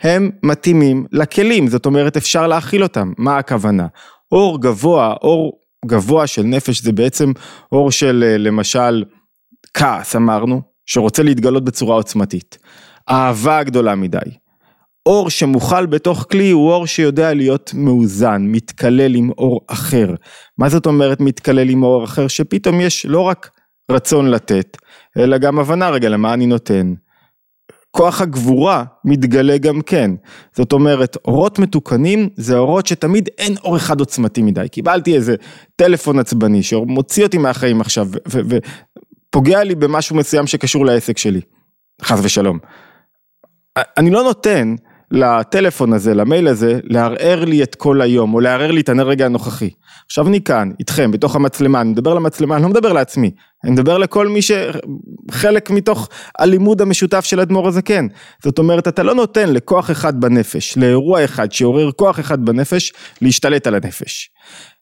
הם 0.00 0.30
מתאימים 0.42 1.06
לכלים, 1.12 1.68
זאת 1.68 1.86
אומרת 1.86 2.16
אפשר 2.16 2.46
להכיל 2.46 2.82
אותם, 2.82 3.12
מה 3.18 3.38
הכוונה? 3.38 3.86
אור 4.32 4.60
גבוה, 4.60 5.14
אור 5.22 5.52
גבוה 5.86 6.26
של 6.26 6.42
נפש 6.42 6.82
זה 6.82 6.92
בעצם 6.92 7.32
אור 7.72 7.90
של 7.90 8.24
אה, 8.26 8.38
למשל 8.38 9.04
כעס 9.74 10.16
אמרנו, 10.16 10.62
שרוצה 10.86 11.22
להתגלות 11.22 11.64
בצורה 11.64 11.96
עוצמתית, 11.96 12.58
אהבה 13.10 13.62
גדולה 13.62 13.94
מדי. 13.94 14.18
אור 15.06 15.30
שמוכל 15.30 15.86
בתוך 15.86 16.26
כלי 16.30 16.50
הוא 16.50 16.70
אור 16.70 16.86
שיודע 16.86 17.34
להיות 17.34 17.70
מאוזן, 17.74 18.42
מתקלל 18.42 19.14
עם 19.14 19.30
אור 19.30 19.60
אחר. 19.66 20.14
מה 20.58 20.68
זאת 20.68 20.86
אומרת 20.86 21.20
מתקלל 21.20 21.68
עם 21.68 21.82
אור 21.82 22.04
אחר? 22.04 22.28
שפתאום 22.28 22.80
יש 22.80 23.06
לא 23.06 23.20
רק 23.20 23.50
רצון 23.90 24.30
לתת, 24.30 24.76
אלא 25.18 25.38
גם 25.38 25.58
הבנה 25.58 25.90
רגע 25.90 26.08
למה 26.08 26.34
אני 26.34 26.46
נותן. 26.46 26.94
כוח 27.90 28.20
הגבורה 28.20 28.84
מתגלה 29.04 29.58
גם 29.58 29.80
כן. 29.80 30.10
זאת 30.56 30.72
אומרת, 30.72 31.16
אורות 31.24 31.58
מתוקנים 31.58 32.28
זה 32.36 32.58
אורות 32.58 32.86
שתמיד 32.86 33.28
אין 33.38 33.56
אור 33.56 33.76
אחד 33.76 34.00
עוצמתי 34.00 34.42
מדי. 34.42 34.68
קיבלתי 34.68 35.14
איזה 35.14 35.34
טלפון 35.76 36.18
עצבני 36.18 36.62
שמוציא 36.62 37.24
אותי 37.24 37.38
מהחיים 37.38 37.80
עכשיו 37.80 38.08
ופוגע 38.28 39.64
לי 39.64 39.74
במשהו 39.74 40.16
מסוים 40.16 40.46
שקשור 40.46 40.86
לעסק 40.86 41.18
שלי, 41.18 41.40
חס 42.02 42.18
ושלום. 42.22 42.58
אני 43.76 44.10
לא 44.10 44.22
נותן 44.22 44.74
לטלפון 45.10 45.92
הזה, 45.92 46.14
למייל 46.14 46.48
הזה, 46.48 46.80
לערער 46.84 47.44
לי 47.44 47.62
את 47.62 47.74
כל 47.74 48.00
היום, 48.00 48.34
או 48.34 48.40
לערער 48.40 48.70
לי 48.70 48.80
את 48.80 48.88
הרגע 48.88 49.26
הנוכחי. 49.26 49.70
עכשיו 50.06 50.28
אני 50.28 50.40
כאן, 50.40 50.70
איתכם, 50.78 51.10
בתוך 51.10 51.36
המצלמה, 51.36 51.80
אני 51.80 51.90
מדבר 51.90 52.14
למצלמה, 52.14 52.54
אני 52.56 52.62
לא 52.62 52.68
מדבר 52.68 52.92
לעצמי, 52.92 53.30
אני 53.64 53.72
מדבר 53.72 53.98
לכל 53.98 54.28
מי 54.28 54.40
שחלק 54.42 55.70
מתוך 55.70 56.08
הלימוד 56.38 56.82
המשותף 56.82 57.24
של 57.24 57.40
אדמו"ר 57.40 57.68
הזקן. 57.68 58.06
זאת 58.44 58.58
אומרת, 58.58 58.88
אתה 58.88 59.02
לא 59.02 59.14
נותן 59.14 59.52
לכוח 59.52 59.90
אחד 59.90 60.20
בנפש, 60.20 60.78
לאירוע 60.78 61.24
אחד 61.24 61.52
שעורר 61.52 61.92
כוח 61.92 62.20
אחד 62.20 62.44
בנפש, 62.44 62.92
להשתלט 63.22 63.66
על 63.66 63.74
הנפש. 63.74 64.30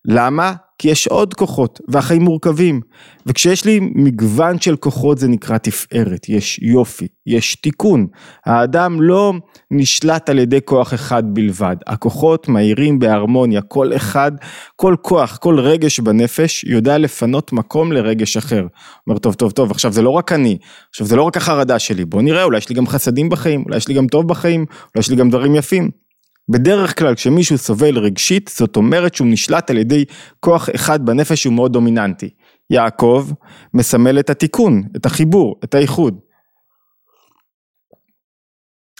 למה? 0.06 0.52
כי 0.78 0.88
יש 0.88 1.06
עוד 1.06 1.34
כוחות 1.34 1.80
והחיים 1.88 2.22
מורכבים 2.22 2.80
וכשיש 3.26 3.64
לי 3.64 3.80
מגוון 3.94 4.60
של 4.60 4.76
כוחות 4.76 5.18
זה 5.18 5.28
נקרא 5.28 5.58
תפארת, 5.58 6.28
יש 6.28 6.58
יופי, 6.62 7.06
יש 7.26 7.56
תיקון. 7.56 8.06
האדם 8.46 9.02
לא 9.02 9.32
נשלט 9.70 10.28
על 10.28 10.38
ידי 10.38 10.58
כוח 10.64 10.94
אחד 10.94 11.22
בלבד, 11.26 11.76
הכוחות 11.86 12.48
מהירים 12.48 12.98
בהרמוניה, 12.98 13.62
כל 13.62 13.96
אחד, 13.96 14.32
כל 14.76 14.96
כוח, 15.02 15.36
כל 15.36 15.60
רגש 15.60 16.00
בנפש 16.00 16.64
יודע 16.64 16.98
לפנות 16.98 17.52
מקום 17.52 17.92
לרגש 17.92 18.36
אחר. 18.36 18.66
אומר 19.06 19.18
טוב 19.18 19.34
טוב 19.34 19.50
טוב 19.50 19.70
עכשיו 19.70 19.92
זה 19.92 20.02
לא 20.02 20.10
רק 20.10 20.32
אני, 20.32 20.58
עכשיו 20.90 21.06
זה 21.06 21.16
לא 21.16 21.22
רק 21.22 21.36
החרדה 21.36 21.78
שלי, 21.78 22.04
בוא 22.04 22.22
נראה 22.22 22.44
אולי 22.44 22.58
יש 22.58 22.68
לי 22.68 22.74
גם 22.74 22.86
חסדים 22.86 23.28
בחיים, 23.28 23.62
אולי 23.66 23.76
יש 23.76 23.88
לי 23.88 23.94
גם 23.94 24.06
טוב 24.06 24.28
בחיים, 24.28 24.60
אולי 24.60 25.00
יש 25.00 25.10
לי 25.10 25.16
גם 25.16 25.30
דברים 25.30 25.56
יפים. 25.56 26.05
בדרך 26.48 26.98
כלל 26.98 27.14
כשמישהו 27.14 27.58
סובל 27.58 27.98
רגשית, 27.98 28.50
זאת 28.56 28.76
אומרת 28.76 29.14
שהוא 29.14 29.28
נשלט 29.30 29.70
על 29.70 29.78
ידי 29.78 30.04
כוח 30.40 30.68
אחד 30.74 31.06
בנפש 31.06 31.42
שהוא 31.42 31.54
מאוד 31.54 31.72
דומיננטי. 31.72 32.30
יעקב 32.70 33.28
מסמל 33.74 34.20
את 34.20 34.30
התיקון, 34.30 34.82
את 34.96 35.06
החיבור, 35.06 35.60
את 35.64 35.74
האיחוד. 35.74 36.18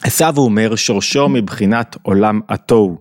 עשיו 0.03 0.35
אומר 0.37 0.76
שורשו 0.76 1.29
מבחינת 1.29 1.97
עולם 2.03 2.41
התוהו. 2.49 2.99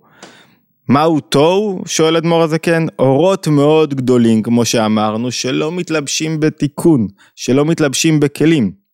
מהו 0.90 1.20
תוהו? 1.20 1.82
שואל 1.86 2.18
אדמו"ר 2.18 2.42
הזקן, 2.42 2.86
אורות 3.00 3.48
מאוד 3.48 3.94
גדולים 3.94 4.44
כמו 4.44 4.66
שאמרנו, 4.66 5.32
שלא 5.32 5.72
מתלבשים 5.72 6.40
בתיקון, 6.40 7.08
שלא 7.36 7.66
מתלבשים 7.66 8.20
בכלים. 8.20 8.85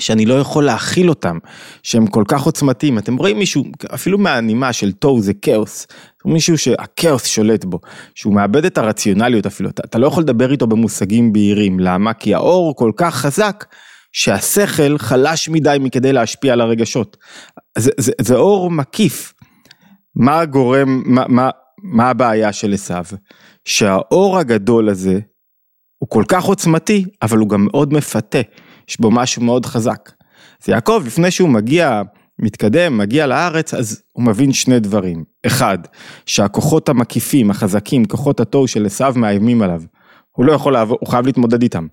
שאני 0.00 0.26
לא 0.26 0.34
יכול 0.34 0.64
להכיל 0.64 1.08
אותם, 1.08 1.38
שהם 1.82 2.06
כל 2.06 2.24
כך 2.28 2.42
עוצמתיים. 2.42 2.98
אתם 2.98 3.16
רואים 3.16 3.38
מישהו, 3.38 3.64
אפילו 3.94 4.18
מהנימה 4.18 4.72
של 4.72 4.92
תוהו 4.92 5.20
זה 5.20 5.34
כאוס, 5.34 5.86
מישהו 6.24 6.58
שהכאוס 6.58 7.26
שולט 7.26 7.64
בו, 7.64 7.78
שהוא 8.14 8.34
מאבד 8.34 8.64
את 8.64 8.78
הרציונליות 8.78 9.46
אפילו, 9.46 9.70
אתה, 9.70 9.82
אתה 9.84 9.98
לא 9.98 10.06
יכול 10.06 10.22
לדבר 10.22 10.52
איתו 10.52 10.66
במושגים 10.66 11.32
בהירים, 11.32 11.80
למה? 11.80 12.14
כי 12.14 12.34
האור 12.34 12.76
כל 12.76 12.92
כך 12.96 13.14
חזק, 13.14 13.64
שהשכל 14.12 14.98
חלש 14.98 15.48
מדי 15.48 15.76
מכדי 15.80 16.12
להשפיע 16.12 16.52
על 16.52 16.60
הרגשות. 16.60 17.16
זה, 17.78 17.90
זה, 17.96 18.12
זה 18.20 18.34
אור 18.34 18.70
מקיף. 18.70 19.34
מה 20.16 20.40
הגורם, 20.40 21.02
מה, 21.06 21.24
מה, 21.28 21.50
מה 21.82 22.10
הבעיה 22.10 22.52
של 22.52 22.72
עשיו? 22.72 23.04
שהאור 23.64 24.38
הגדול 24.38 24.88
הזה 24.88 25.20
הוא 25.98 26.08
כל 26.08 26.24
כך 26.28 26.44
עוצמתי, 26.44 27.04
אבל 27.22 27.38
הוא 27.38 27.48
גם 27.48 27.64
מאוד 27.70 27.92
מפתה. 27.92 28.38
יש 28.90 29.00
בו 29.00 29.10
משהו 29.10 29.42
מאוד 29.42 29.66
חזק. 29.66 30.12
אז 30.62 30.68
יעקב, 30.68 31.02
לפני 31.06 31.30
שהוא 31.30 31.48
מגיע, 31.48 32.02
מתקדם, 32.38 32.98
מגיע 32.98 33.26
לארץ, 33.26 33.74
אז 33.74 34.02
הוא 34.12 34.24
מבין 34.24 34.52
שני 34.52 34.80
דברים. 34.80 35.24
אחד, 35.46 35.78
שהכוחות 36.26 36.88
המקיפים, 36.88 37.50
החזקים, 37.50 38.04
כוחות 38.04 38.40
התוהו 38.40 38.68
של 38.68 38.86
עשיו 38.86 39.14
מאיימים 39.16 39.62
עליו. 39.62 39.82
הוא 40.32 40.46
לא 40.46 40.52
יכול 40.52 40.72
לעבור, 40.72 40.98
הוא 41.00 41.08
חייב 41.08 41.26
להתמודד 41.26 41.62
איתם. 41.62 41.86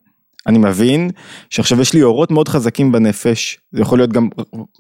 אני 0.48 0.58
מבין 0.58 1.10
שעכשיו 1.50 1.82
יש 1.82 1.94
לי 1.94 2.04
אורות 2.04 2.32
מאוד 2.32 2.48
חזקים 2.48 2.92
בנפש, 2.92 3.60
זה 3.72 3.82
יכול 3.82 4.00
להיות 4.00 4.14
גם 4.14 4.30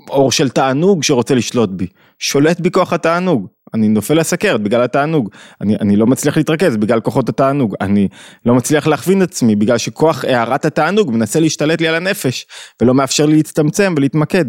אור 0.09 0.31
של 0.31 0.49
תענוג 0.49 1.03
שרוצה 1.03 1.35
לשלוט 1.35 1.69
בי, 1.69 1.87
שולט 2.19 2.59
בי 2.59 2.71
כוח 2.71 2.93
התענוג, 2.93 3.47
אני 3.73 3.87
נופל 3.87 4.13
לסכרת 4.13 4.61
בגלל 4.61 4.81
התענוג, 4.81 5.29
אני, 5.61 5.75
אני 5.75 5.95
לא 5.95 6.07
מצליח 6.07 6.37
להתרכז 6.37 6.77
בגלל 6.77 6.99
כוחות 6.99 7.29
התענוג, 7.29 7.75
אני 7.81 8.07
לא 8.45 8.55
מצליח 8.55 8.87
להכווין 8.87 9.23
את 9.23 9.29
עצמי 9.29 9.55
בגלל 9.55 9.77
שכוח 9.77 10.25
הערת 10.25 10.65
התענוג 10.65 11.11
מנסה 11.11 11.39
להשתלט 11.39 11.81
לי 11.81 11.87
על 11.87 11.95
הנפש 11.95 12.45
ולא 12.81 12.93
מאפשר 12.93 13.25
לי 13.25 13.35
להצטמצם 13.35 13.93
ולהתמקד. 13.97 14.45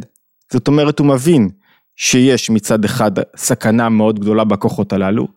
זאת 0.53 0.69
אומרת 0.69 0.99
הוא 0.99 1.07
מבין 1.07 1.49
שיש 1.97 2.50
מצד 2.50 2.85
אחד 2.85 3.11
סכנה 3.37 3.88
מאוד 3.88 4.21
גדולה 4.21 4.45
בכוחות 4.45 4.93
הללו, 4.93 5.29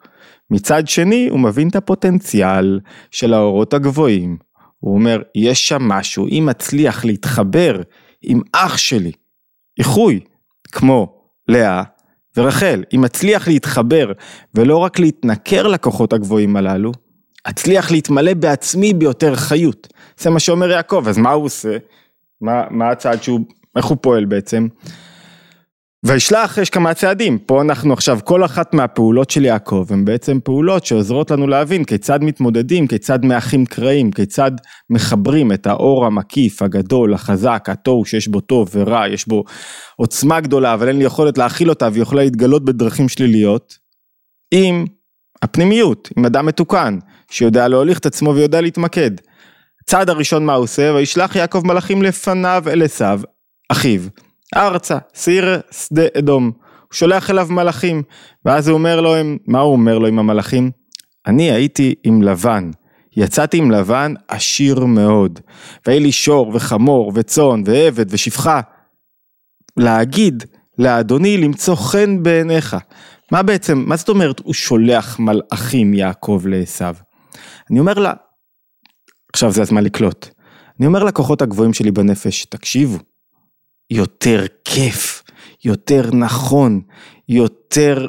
מצד 0.51 0.87
שני 0.87 1.27
הוא 1.29 1.39
מבין 1.39 1.67
את 1.67 1.75
הפוטנציאל 1.75 2.79
של 3.11 3.33
האורות 3.33 3.73
הגבוהים, 3.73 4.37
הוא 4.81 4.95
אומר 4.95 5.21
יש 5.35 5.67
שם 5.67 5.83
משהו, 5.83 6.27
אם 6.27 6.49
אצליח 6.49 7.05
להתחבר 7.05 7.81
עם 8.21 8.41
אח 8.53 8.77
שלי, 8.77 9.11
איחוי, 9.79 10.19
כמו 10.71 11.21
לאה 11.47 11.83
ורחל, 12.37 12.83
אם 12.93 13.05
אצליח 13.05 13.47
להתחבר 13.47 14.11
ולא 14.55 14.77
רק 14.77 14.99
להתנכר 14.99 15.67
לכוחות 15.67 16.13
הגבוהים 16.13 16.55
הללו, 16.55 16.91
אצליח 17.49 17.91
להתמלא 17.91 18.33
בעצמי 18.33 18.93
ביותר 18.93 19.35
חיות. 19.35 19.87
זה 20.17 20.29
מה 20.29 20.39
שאומר 20.39 20.69
יעקב, 20.69 21.03
אז 21.07 21.17
מה 21.17 21.31
הוא 21.31 21.45
עושה? 21.45 21.77
מה, 22.41 22.63
מה 22.69 22.89
הצעד 22.89 23.23
שהוא, 23.23 23.39
איך 23.75 23.85
הוא 23.85 23.97
פועל 24.01 24.25
בעצם? 24.25 24.67
וישלח 26.05 26.57
יש 26.57 26.69
כמה 26.69 26.93
צעדים, 26.93 27.37
פה 27.37 27.61
אנחנו 27.61 27.93
עכשיו, 27.93 28.19
כל 28.23 28.45
אחת 28.45 28.73
מהפעולות 28.73 29.29
של 29.29 29.45
יעקב 29.45 29.85
הן 29.89 30.05
בעצם 30.05 30.39
פעולות 30.43 30.85
שעוזרות 30.85 31.31
לנו 31.31 31.47
להבין 31.47 31.83
כיצד 31.83 32.23
מתמודדים, 32.23 32.87
כיצד 32.87 33.25
מאחים 33.25 33.65
קרעים, 33.65 34.11
כיצד 34.11 34.51
מחברים 34.89 35.51
את 35.51 35.67
האור 35.67 36.05
המקיף, 36.05 36.61
הגדול, 36.61 37.13
החזק, 37.13 37.65
התוהו 37.67 38.05
שיש 38.05 38.27
בו 38.27 38.39
טוב 38.39 38.69
ורע, 38.73 39.07
יש 39.07 39.27
בו 39.27 39.43
עוצמה 39.95 40.39
גדולה 40.39 40.73
אבל 40.73 40.87
אין 40.87 40.97
לי 40.97 41.03
יכולת 41.03 41.37
להכיל 41.37 41.69
אותה 41.69 41.89
והיא 41.91 42.01
יכולה 42.01 42.23
להתגלות 42.23 42.65
בדרכים 42.65 43.09
שליליות, 43.09 43.77
עם 44.51 44.85
הפנימיות, 45.41 46.09
עם 46.17 46.25
אדם 46.25 46.45
מתוקן, 46.45 46.99
שיודע 47.31 47.67
להוליך 47.67 47.99
את 47.99 48.05
עצמו 48.05 48.35
ויודע 48.35 48.61
להתמקד. 48.61 49.11
צעד 49.85 50.09
הראשון 50.09 50.45
מה 50.45 50.53
הוא 50.53 50.63
עושה? 50.63 50.91
וישלח 50.95 51.35
יעקב 51.35 51.61
מלאכים 51.65 52.01
לפניו 52.01 52.63
אל 52.67 52.83
עשיו, 52.83 53.21
אחיו. 53.69 54.01
ארצה, 54.55 54.97
שעיר 55.13 55.61
שדה 55.71 56.03
אדום. 56.17 56.51
הוא 56.91 56.95
שולח 56.95 57.29
אליו 57.29 57.47
מלאכים, 57.49 58.03
ואז 58.45 58.67
הוא 58.67 58.77
אומר 58.77 59.01
לו, 59.01 59.13
מה 59.47 59.59
הוא 59.59 59.71
אומר 59.71 59.99
לו 59.99 60.07
עם 60.07 60.19
המלאכים? 60.19 60.71
אני 61.27 61.51
הייתי 61.51 61.95
עם 62.03 62.21
לבן, 62.21 62.71
יצאתי 63.17 63.57
עם 63.57 63.71
לבן 63.71 64.13
עשיר 64.27 64.85
מאוד, 64.85 65.39
והיה 65.85 65.99
לי 65.99 66.11
שור 66.11 66.51
וחמור 66.53 67.11
וצאן 67.15 67.61
ועבד 67.65 68.05
ושפחה. 68.09 68.61
להגיד 69.77 70.43
לאדוני 70.77 71.37
למצוא 71.37 71.75
חן 71.75 72.23
בעיניך. 72.23 72.77
מה 73.31 73.43
בעצם, 73.43 73.83
מה 73.87 73.95
זאת 73.95 74.09
אומרת 74.09 74.39
הוא 74.39 74.53
שולח 74.53 75.19
מלאכים 75.19 75.93
יעקב 75.93 76.41
לעשו? 76.45 76.85
אני 77.71 77.79
אומר 77.79 77.93
לה, 77.93 78.13
עכשיו 79.33 79.51
זה 79.51 79.61
הזמן 79.61 79.83
לקלוט, 79.83 80.27
אני 80.79 80.87
אומר 80.87 81.03
לכוחות 81.03 81.41
הגבוהים 81.41 81.73
שלי 81.73 81.91
בנפש, 81.91 82.45
תקשיבו, 82.45 82.97
יותר 83.91 84.45
כיף, 84.65 85.23
יותר 85.65 86.09
נכון, 86.13 86.81
יותר... 87.29 88.07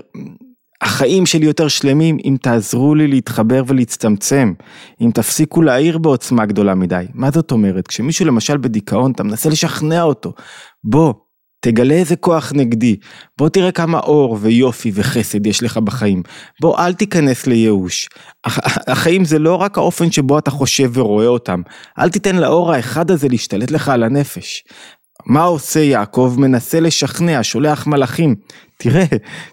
החיים 0.82 1.26
שלי 1.26 1.46
יותר 1.46 1.68
שלמים 1.68 2.16
אם 2.24 2.36
תעזרו 2.42 2.94
לי 2.94 3.08
להתחבר 3.08 3.62
ולהצטמצם, 3.66 4.52
אם 5.00 5.10
תפסיקו 5.14 5.62
להעיר 5.62 5.98
בעוצמה 5.98 6.46
גדולה 6.46 6.74
מדי. 6.74 7.04
מה 7.14 7.30
זאת 7.30 7.50
אומרת? 7.50 7.88
כשמישהו 7.88 8.26
למשל 8.26 8.56
בדיכאון, 8.56 9.12
אתה 9.12 9.22
מנסה 9.22 9.48
לשכנע 9.48 10.02
אותו, 10.02 10.32
בוא, 10.84 11.14
תגלה 11.60 11.94
איזה 11.94 12.16
כוח 12.16 12.52
נגדי, 12.54 12.96
בוא 13.38 13.48
תראה 13.48 13.72
כמה 13.72 13.98
אור 13.98 14.38
ויופי 14.40 14.90
וחסד 14.94 15.46
יש 15.46 15.62
לך 15.62 15.76
בחיים, 15.76 16.22
בוא 16.60 16.78
אל 16.78 16.94
תיכנס 16.94 17.46
לייאוש. 17.46 18.08
החיים 18.86 19.24
זה 19.24 19.38
לא 19.38 19.54
רק 19.54 19.78
האופן 19.78 20.10
שבו 20.10 20.38
אתה 20.38 20.50
חושב 20.50 20.90
ורואה 20.94 21.26
אותם, 21.26 21.62
אל 21.98 22.10
תיתן 22.10 22.36
לאור 22.36 22.72
האחד 22.72 23.10
הזה 23.10 23.28
להשתלט 23.28 23.70
לך 23.70 23.88
על 23.88 24.02
הנפש. 24.02 24.64
מה 25.26 25.42
עושה 25.42 25.80
יעקב? 25.80 26.34
מנסה 26.38 26.80
לשכנע, 26.80 27.42
שולח 27.42 27.86
מלאכים. 27.86 28.34
תראה, 28.78 29.04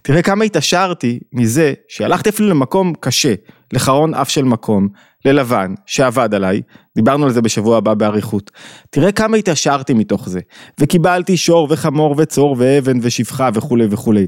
תראה 0.02 0.22
כמה 0.22 0.44
התעשרתי 0.44 1.20
מזה 1.34 1.74
שהלכתי 1.88 2.30
אפילו 2.30 2.50
למקום 2.50 2.94
קשה, 3.00 3.34
לחרון 3.74 4.14
אף 4.14 4.30
של 4.30 4.44
מקום, 4.44 4.88
ללבן, 5.26 5.74
שעבד 5.86 6.34
עליי, 6.34 6.62
דיברנו 6.96 7.26
על 7.26 7.32
זה 7.32 7.42
בשבוע 7.42 7.78
הבא 7.78 7.94
באריכות. 7.94 8.52
תראה 8.90 9.12
כמה 9.12 9.38
התעשרתי 9.38 9.94
מתוך 9.94 10.30
זה, 10.30 10.40
וקיבלתי 10.80 11.38
שור 11.38 11.68
וחמור 11.72 12.16
וצור 12.18 12.56
ואבן 12.60 12.98
ושפחה 13.02 13.50
וכולי 13.54 13.88
וכולי. 13.90 14.28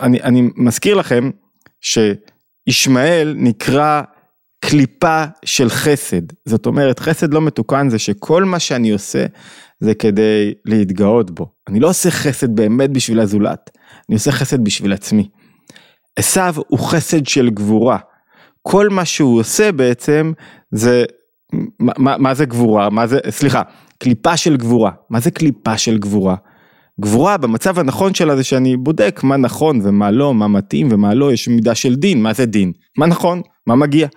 אני, 0.00 0.22
אני 0.22 0.48
מזכיר 0.56 0.94
לכם 0.94 1.30
שישמעאל 1.80 3.34
נקרא 3.36 4.02
קליפה 4.64 5.24
של 5.44 5.68
חסד, 5.70 6.22
זאת 6.46 6.66
אומרת 6.66 6.98
חסד 6.98 7.34
לא 7.34 7.40
מתוקן 7.40 7.88
זה 7.88 7.98
שכל 7.98 8.44
מה 8.44 8.58
שאני 8.58 8.90
עושה 8.90 9.26
זה 9.82 9.94
כדי 9.94 10.54
להתגאות 10.64 11.30
בו. 11.30 11.46
אני 11.68 11.80
לא 11.80 11.88
עושה 11.88 12.10
חסד 12.10 12.56
באמת 12.56 12.90
בשביל 12.90 13.20
הזולת, 13.20 13.70
אני 14.08 14.14
עושה 14.14 14.32
חסד 14.32 14.64
בשביל 14.64 14.92
עצמי. 14.92 15.28
עשו 16.16 16.40
הוא 16.68 16.78
חסד 16.78 17.26
של 17.26 17.50
גבורה. 17.50 17.98
כל 18.62 18.88
מה 18.88 19.04
שהוא 19.04 19.40
עושה 19.40 19.72
בעצם 19.72 20.32
זה, 20.70 21.04
מה, 21.78 21.92
מה, 22.18 22.34
זה 22.34 22.44
גבורה? 22.44 22.90
מה 22.90 23.06
זה, 23.06 23.18
סליחה, 23.30 23.62
קליפה 23.98 24.36
של 24.36 24.56
גבורה. 24.56 24.90
מה 25.10 25.20
זה 25.20 25.30
קליפה 25.30 25.78
של 25.78 25.98
גבורה? 25.98 26.36
גבורה 27.00 27.36
במצב 27.36 27.78
הנכון 27.78 28.14
שלה 28.14 28.36
זה 28.36 28.44
שאני 28.44 28.76
בודק 28.76 29.20
מה 29.22 29.36
נכון 29.36 29.80
ומה 29.82 30.10
לא, 30.10 30.34
מה 30.34 30.48
מתאים 30.48 30.88
ומה 30.90 31.14
לא, 31.14 31.32
יש 31.32 31.48
מידה 31.48 31.74
של 31.74 31.94
דין, 31.94 32.22
מה 32.22 32.32
זה 32.32 32.46
דין? 32.46 32.72
מה 32.98 33.06
נכון? 33.06 33.42
מה 33.66 33.76
מגיע? 33.76 34.08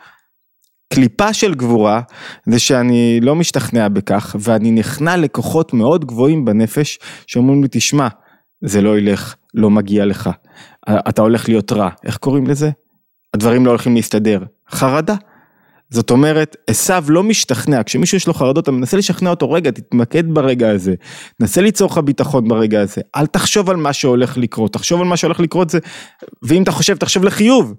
קליפה 0.94 1.34
של 1.34 1.54
גבורה 1.54 2.02
זה 2.46 2.60
שאני 2.60 3.20
לא 3.22 3.36
משתכנע 3.36 3.88
בכך 3.88 4.36
ואני 4.40 4.72
נכנע 4.72 5.18
לכוחות 5.18 5.74
מאוד 5.74 6.06
גבוהים 6.06 6.46
בנפש 6.46 7.00
שאומרים 7.28 7.62
לי 7.62 7.68
תשמע 7.72 8.08
זה 8.62 8.82
לא 8.82 8.98
ילך 8.98 9.36
לא 9.56 9.70
מגיע 9.70 10.06
לך. 10.06 10.30
אתה 10.90 11.22
הולך 11.22 11.50
להיות 11.50 11.72
רע. 11.72 11.90
איך 12.06 12.18
קוראים 12.18 12.48
לזה? 12.48 12.70
הדברים 13.34 13.66
לא 13.66 13.70
הולכים 13.70 13.96
להסתדר. 13.96 14.44
חרדה. 14.70 15.16
זאת 15.90 16.12
אומרת 16.12 16.56
עשו 16.68 16.94
לא 17.08 17.24
משתכנע. 17.24 17.84
כשמישהו 17.84 18.16
יש 18.16 18.28
לו 18.28 18.34
חרדות 18.34 18.64
אתה 18.64 18.72
מנסה 18.72 18.98
לשכנע 18.98 19.30
אותו 19.30 19.52
רגע 19.52 19.72
תתמקד 19.72 20.24
ברגע 20.28 20.70
הזה. 20.70 20.96
נסה 21.40 21.62
ליצור 21.62 21.92
לך 21.92 21.98
ביטחון 21.98 22.48
ברגע 22.48 22.82
הזה. 22.82 23.02
אל 23.16 23.26
תחשוב 23.26 23.70
על 23.70 23.76
מה 23.76 23.94
שהולך 23.94 24.38
לקרות. 24.38 24.74
תחשוב 24.74 25.02
על 25.02 25.08
מה 25.08 25.18
שהולך 25.18 25.40
לקרות 25.40 25.70
זה 25.70 25.80
ואם 26.44 26.64
אתה 26.64 26.72
חושב 26.72 26.98
תחשוב 26.98 27.24
לחיוב. 27.24 27.74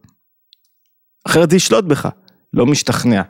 אחרת 1.27 1.51
זה 1.51 1.57
ישלוט 1.57 1.85
בך. 1.85 2.09
לא 2.57 2.67
משתכנע. 2.67 3.23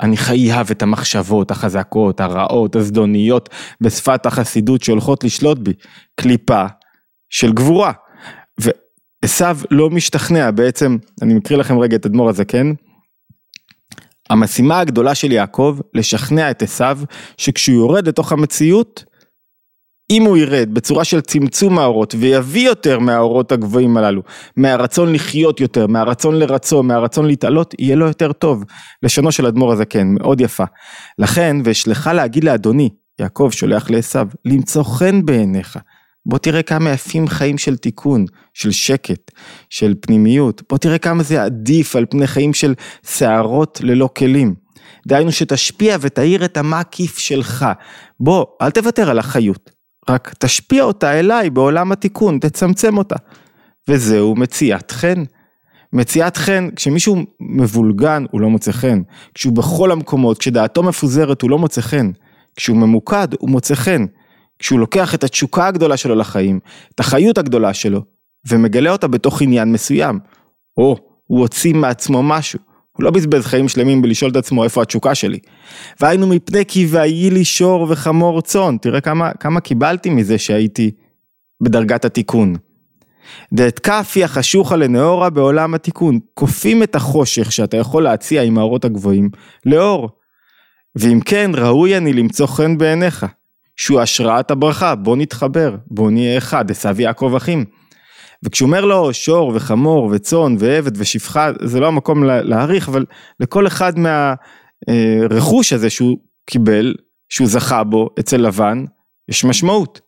אני 0.00 0.16
חייב 0.16 0.70
את 0.70 0.82
המחשבות 0.82 1.50
החזקות, 1.50 2.20
הרעות, 2.20 2.76
הזדוניות, 2.76 3.48
בשפת 3.80 4.26
החסידות 4.26 4.82
שהולכות 4.82 5.24
לשלוט 5.24 5.58
בי. 5.58 5.72
קליפה 6.14 6.64
של 7.30 7.52
גבורה. 7.52 7.92
ועשו 8.58 9.44
לא 9.70 9.90
משתכנע, 9.90 10.50
בעצם, 10.50 10.96
אני 11.22 11.34
מקריא 11.34 11.58
לכם 11.58 11.78
רגע 11.78 11.96
את 11.96 12.06
אדמו"ר 12.06 12.28
הזקן. 12.28 12.72
המשימה 14.30 14.80
הגדולה 14.80 15.14
של 15.14 15.32
יעקב, 15.32 15.78
לשכנע 15.94 16.50
את 16.50 16.62
עשו, 16.62 16.84
שכשהוא 17.36 17.76
יורד 17.76 18.08
לתוך 18.08 18.32
המציאות, 18.32 19.04
אם 20.10 20.22
הוא 20.22 20.36
ירד 20.36 20.68
בצורה 20.72 21.04
של 21.04 21.20
צמצום 21.20 21.78
האורות 21.78 22.14
ויביא 22.18 22.66
יותר 22.66 22.98
מהאורות 22.98 23.52
הגבוהים 23.52 23.96
הללו, 23.96 24.22
מהרצון 24.56 25.12
לחיות 25.12 25.60
יותר, 25.60 25.86
מהרצון 25.86 26.34
לרצון, 26.34 26.86
מהרצון 26.86 27.26
להתעלות, 27.26 27.74
יהיה 27.78 27.96
לו 27.96 28.06
יותר 28.06 28.32
טוב. 28.32 28.64
לשונו 29.02 29.32
של 29.32 29.46
אדמו"ר 29.46 29.72
הזקן, 29.72 30.06
מאוד 30.20 30.40
יפה. 30.40 30.64
לכן, 31.18 31.56
ואשלחה 31.64 32.12
להגיד 32.12 32.44
לאדוני, 32.44 32.88
יעקב 33.20 33.50
שולח 33.52 33.90
לעשו, 33.90 34.18
למצוא 34.44 34.82
חן 34.82 35.26
בעיניך. 35.26 35.78
בוא 36.26 36.38
תראה 36.38 36.62
כמה 36.62 36.90
יפים 36.90 37.28
חיים 37.28 37.58
של 37.58 37.76
תיקון, 37.76 38.24
של 38.54 38.72
שקט, 38.72 39.30
של 39.70 39.94
פנימיות. 40.00 40.62
בוא 40.70 40.78
תראה 40.78 40.98
כמה 40.98 41.22
זה 41.22 41.42
עדיף 41.42 41.96
על 41.96 42.06
פני 42.10 42.26
חיים 42.26 42.54
של 42.54 42.74
שערות 43.06 43.80
ללא 43.82 44.08
כלים. 44.16 44.54
דהיינו 45.06 45.32
שתשפיע 45.32 45.96
ותאיר 46.00 46.44
את 46.44 46.56
המקיף 46.56 47.18
שלך. 47.18 47.66
בוא, 48.20 48.46
אל 48.62 48.70
תוותר 48.70 49.10
על 49.10 49.18
החיות. 49.18 49.75
רק 50.10 50.34
תשפיע 50.38 50.84
אותה 50.84 51.20
אליי 51.20 51.50
בעולם 51.50 51.92
התיקון, 51.92 52.38
תצמצם 52.38 52.98
אותה. 52.98 53.16
וזהו 53.88 54.34
מציאת 54.34 54.90
חן. 54.90 55.24
מציאת 55.92 56.36
חן, 56.36 56.68
כשמישהו 56.76 57.16
מבולגן 57.40 58.24
הוא 58.30 58.40
לא 58.40 58.50
מוצא 58.50 58.72
חן, 58.72 59.02
כשהוא 59.34 59.52
בכל 59.52 59.92
המקומות, 59.92 60.38
כשדעתו 60.38 60.82
מפוזרת 60.82 61.42
הוא 61.42 61.50
לא 61.50 61.58
מוצא 61.58 61.80
חן, 61.80 62.10
כשהוא 62.56 62.76
ממוקד 62.76 63.28
הוא 63.38 63.50
מוצא 63.50 63.74
חן, 63.74 64.04
כשהוא 64.58 64.80
לוקח 64.80 65.14
את 65.14 65.24
התשוקה 65.24 65.66
הגדולה 65.66 65.96
שלו 65.96 66.14
לחיים, 66.14 66.60
את 66.94 67.00
החיות 67.00 67.38
הגדולה 67.38 67.74
שלו, 67.74 68.02
ומגלה 68.48 68.90
אותה 68.92 69.08
בתוך 69.08 69.42
עניין 69.42 69.72
מסוים, 69.72 70.18
או 70.76 70.96
הוא 71.26 71.40
הוציא 71.40 71.74
מעצמו 71.74 72.22
משהו, 72.22 72.58
הוא 72.96 73.04
לא 73.04 73.10
בזבז 73.10 73.46
חיים 73.46 73.68
שלמים 73.68 74.02
בלשאול 74.02 74.30
את 74.30 74.36
עצמו 74.36 74.64
איפה 74.64 74.82
התשוקה 74.82 75.14
שלי. 75.14 75.38
והיינו 76.00 76.26
מפני 76.26 76.64
כי 76.68 76.86
ויהי 76.90 77.30
לי 77.30 77.44
שור 77.44 77.86
וחמור 77.90 78.42
צאן, 78.42 78.76
תראה 78.82 79.00
כמה, 79.00 79.32
כמה 79.32 79.60
קיבלתי 79.60 80.10
מזה 80.10 80.38
שהייתי 80.38 80.90
בדרגת 81.60 82.04
התיקון. 82.04 82.54
דאת 83.52 83.78
כאפי 83.78 84.24
החשוכה 84.24 84.76
לנאורה 84.76 85.30
בעולם 85.30 85.74
התיקון, 85.74 86.18
כופים 86.34 86.82
את 86.82 86.94
החושך 86.94 87.52
שאתה 87.52 87.76
יכול 87.76 88.02
להציע 88.02 88.42
עם 88.42 88.58
האורות 88.58 88.84
הגבוהים 88.84 89.30
לאור. 89.66 90.10
ואם 90.96 91.20
כן, 91.24 91.50
ראוי 91.54 91.96
אני 91.96 92.12
למצוא 92.12 92.46
חן 92.46 92.78
בעיניך, 92.78 93.26
שהוא 93.76 94.00
השראת 94.00 94.50
הברכה, 94.50 94.94
בוא 94.94 95.16
נתחבר, 95.16 95.76
בוא 95.90 96.10
נהיה 96.10 96.38
אחד, 96.38 96.70
עשו 96.70 96.88
יעקב 96.98 97.34
אחים. 97.36 97.64
וכשהוא 98.44 98.66
אומר 98.66 98.84
לו 98.84 99.14
שור 99.14 99.52
וחמור 99.54 100.10
וצאן 100.12 100.56
ועבד 100.58 101.00
ושפחה, 101.00 101.50
זה 101.62 101.80
לא 101.80 101.86
המקום 101.86 102.24
להעריך, 102.24 102.88
אבל 102.88 103.04
לכל 103.40 103.66
אחד 103.66 103.92
מהרכוש 104.88 105.72
הזה 105.72 105.90
שהוא 105.90 106.18
קיבל, 106.50 106.94
שהוא 107.28 107.48
זכה 107.48 107.84
בו 107.84 108.08
אצל 108.20 108.36
לבן, 108.36 108.84
יש 109.28 109.44
משמעות. 109.44 110.00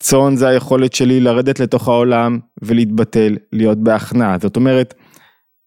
צאן 0.00 0.36
זה 0.36 0.48
היכולת 0.48 0.92
שלי 0.92 1.20
לרדת 1.20 1.60
לתוך 1.60 1.88
העולם 1.88 2.38
ולהתבטל, 2.62 3.36
להיות 3.52 3.78
בהכנעה. 3.78 4.36
זאת 4.40 4.56
אומרת, 4.56 4.94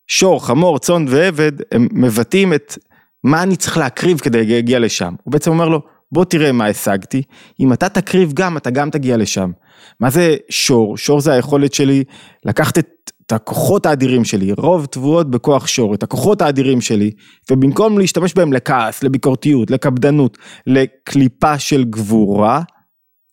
שור, 0.07 0.45
חמור, 0.45 0.79
צאן 0.79 1.05
ועבד, 1.07 1.51
הם 1.71 1.87
מבטאים 1.91 2.53
את 2.53 2.77
מה 3.23 3.43
אני 3.43 3.55
צריך 3.55 3.77
להקריב 3.77 4.19
כדי 4.19 4.45
להגיע 4.45 4.79
לשם. 4.79 5.13
הוא 5.23 5.31
בעצם 5.31 5.51
אומר 5.51 5.69
לו, 5.69 5.81
בוא 6.11 6.25
תראה 6.25 6.51
מה 6.51 6.67
השגתי, 6.67 7.21
אם 7.59 7.73
אתה 7.73 7.89
תקריב 7.89 8.33
גם, 8.33 8.57
אתה 8.57 8.69
גם 8.69 8.89
תגיע 8.89 9.17
לשם. 9.17 9.51
מה 9.99 10.09
זה 10.09 10.35
שור? 10.49 10.97
שור 10.97 11.21
זה 11.21 11.33
היכולת 11.33 11.73
שלי 11.73 12.03
לקחת 12.45 12.77
את, 12.77 12.87
את 13.25 13.31
הכוחות 13.31 13.85
האדירים 13.85 14.25
שלי, 14.25 14.51
רוב 14.57 14.85
תבואות 14.85 15.31
בכוח 15.31 15.67
שור, 15.67 15.93
את 15.93 16.03
הכוחות 16.03 16.41
האדירים 16.41 16.81
שלי, 16.81 17.11
ובמקום 17.51 17.97
להשתמש 17.99 18.33
בהם 18.33 18.53
לכעס, 18.53 19.03
לביקורתיות, 19.03 19.71
לקפדנות, 19.71 20.37
לקליפה 20.67 21.59
של 21.59 21.83
גבורה, 21.83 22.61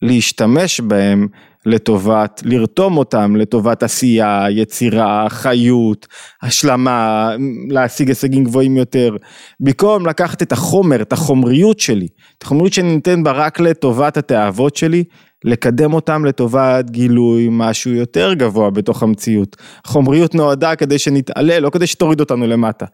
להשתמש 0.02 0.81
בהם 0.81 1.28
לטובת, 1.66 2.42
לרתום 2.44 2.96
אותם 2.96 3.37
לטובת 3.37 3.83
עשייה, 3.83 4.46
יצירה, 4.50 5.26
חיות, 5.28 6.07
השלמה, 6.42 7.31
להשיג 7.68 8.09
הישגים 8.09 8.44
גבוהים 8.44 8.76
יותר. 8.76 9.16
במקום 9.61 10.07
לקחת 10.07 10.42
את 10.42 10.52
החומר, 10.52 11.02
את 11.02 11.12
החומריות 11.12 11.81
שלי, 11.81 12.09
את 12.38 12.42
החומריות 12.42 12.72
שאני 12.72 12.94
נותן 12.94 13.22
בה 13.22 13.33
רק 13.33 13.61
לטובת 13.61 14.16
התאוות 14.16 14.76
שלי, 14.76 15.05
לקדם 15.44 15.92
אותם 15.92 16.24
לטובת 16.24 16.90
גילוי 16.90 17.48
משהו 17.50 17.90
יותר 17.90 18.35
גבוה 18.35 18.70
בתוך 18.70 19.02
המציאות. 19.02 19.57
חומריות 19.87 20.35
נועדה 20.35 20.76
כדי 20.76 20.98
שנתעלה, 20.98 21.61
לא 21.61 21.70
כדי 21.70 21.87
שתוריד 21.87 22.20
אותנו 22.20 22.46
למטה. 22.46 22.87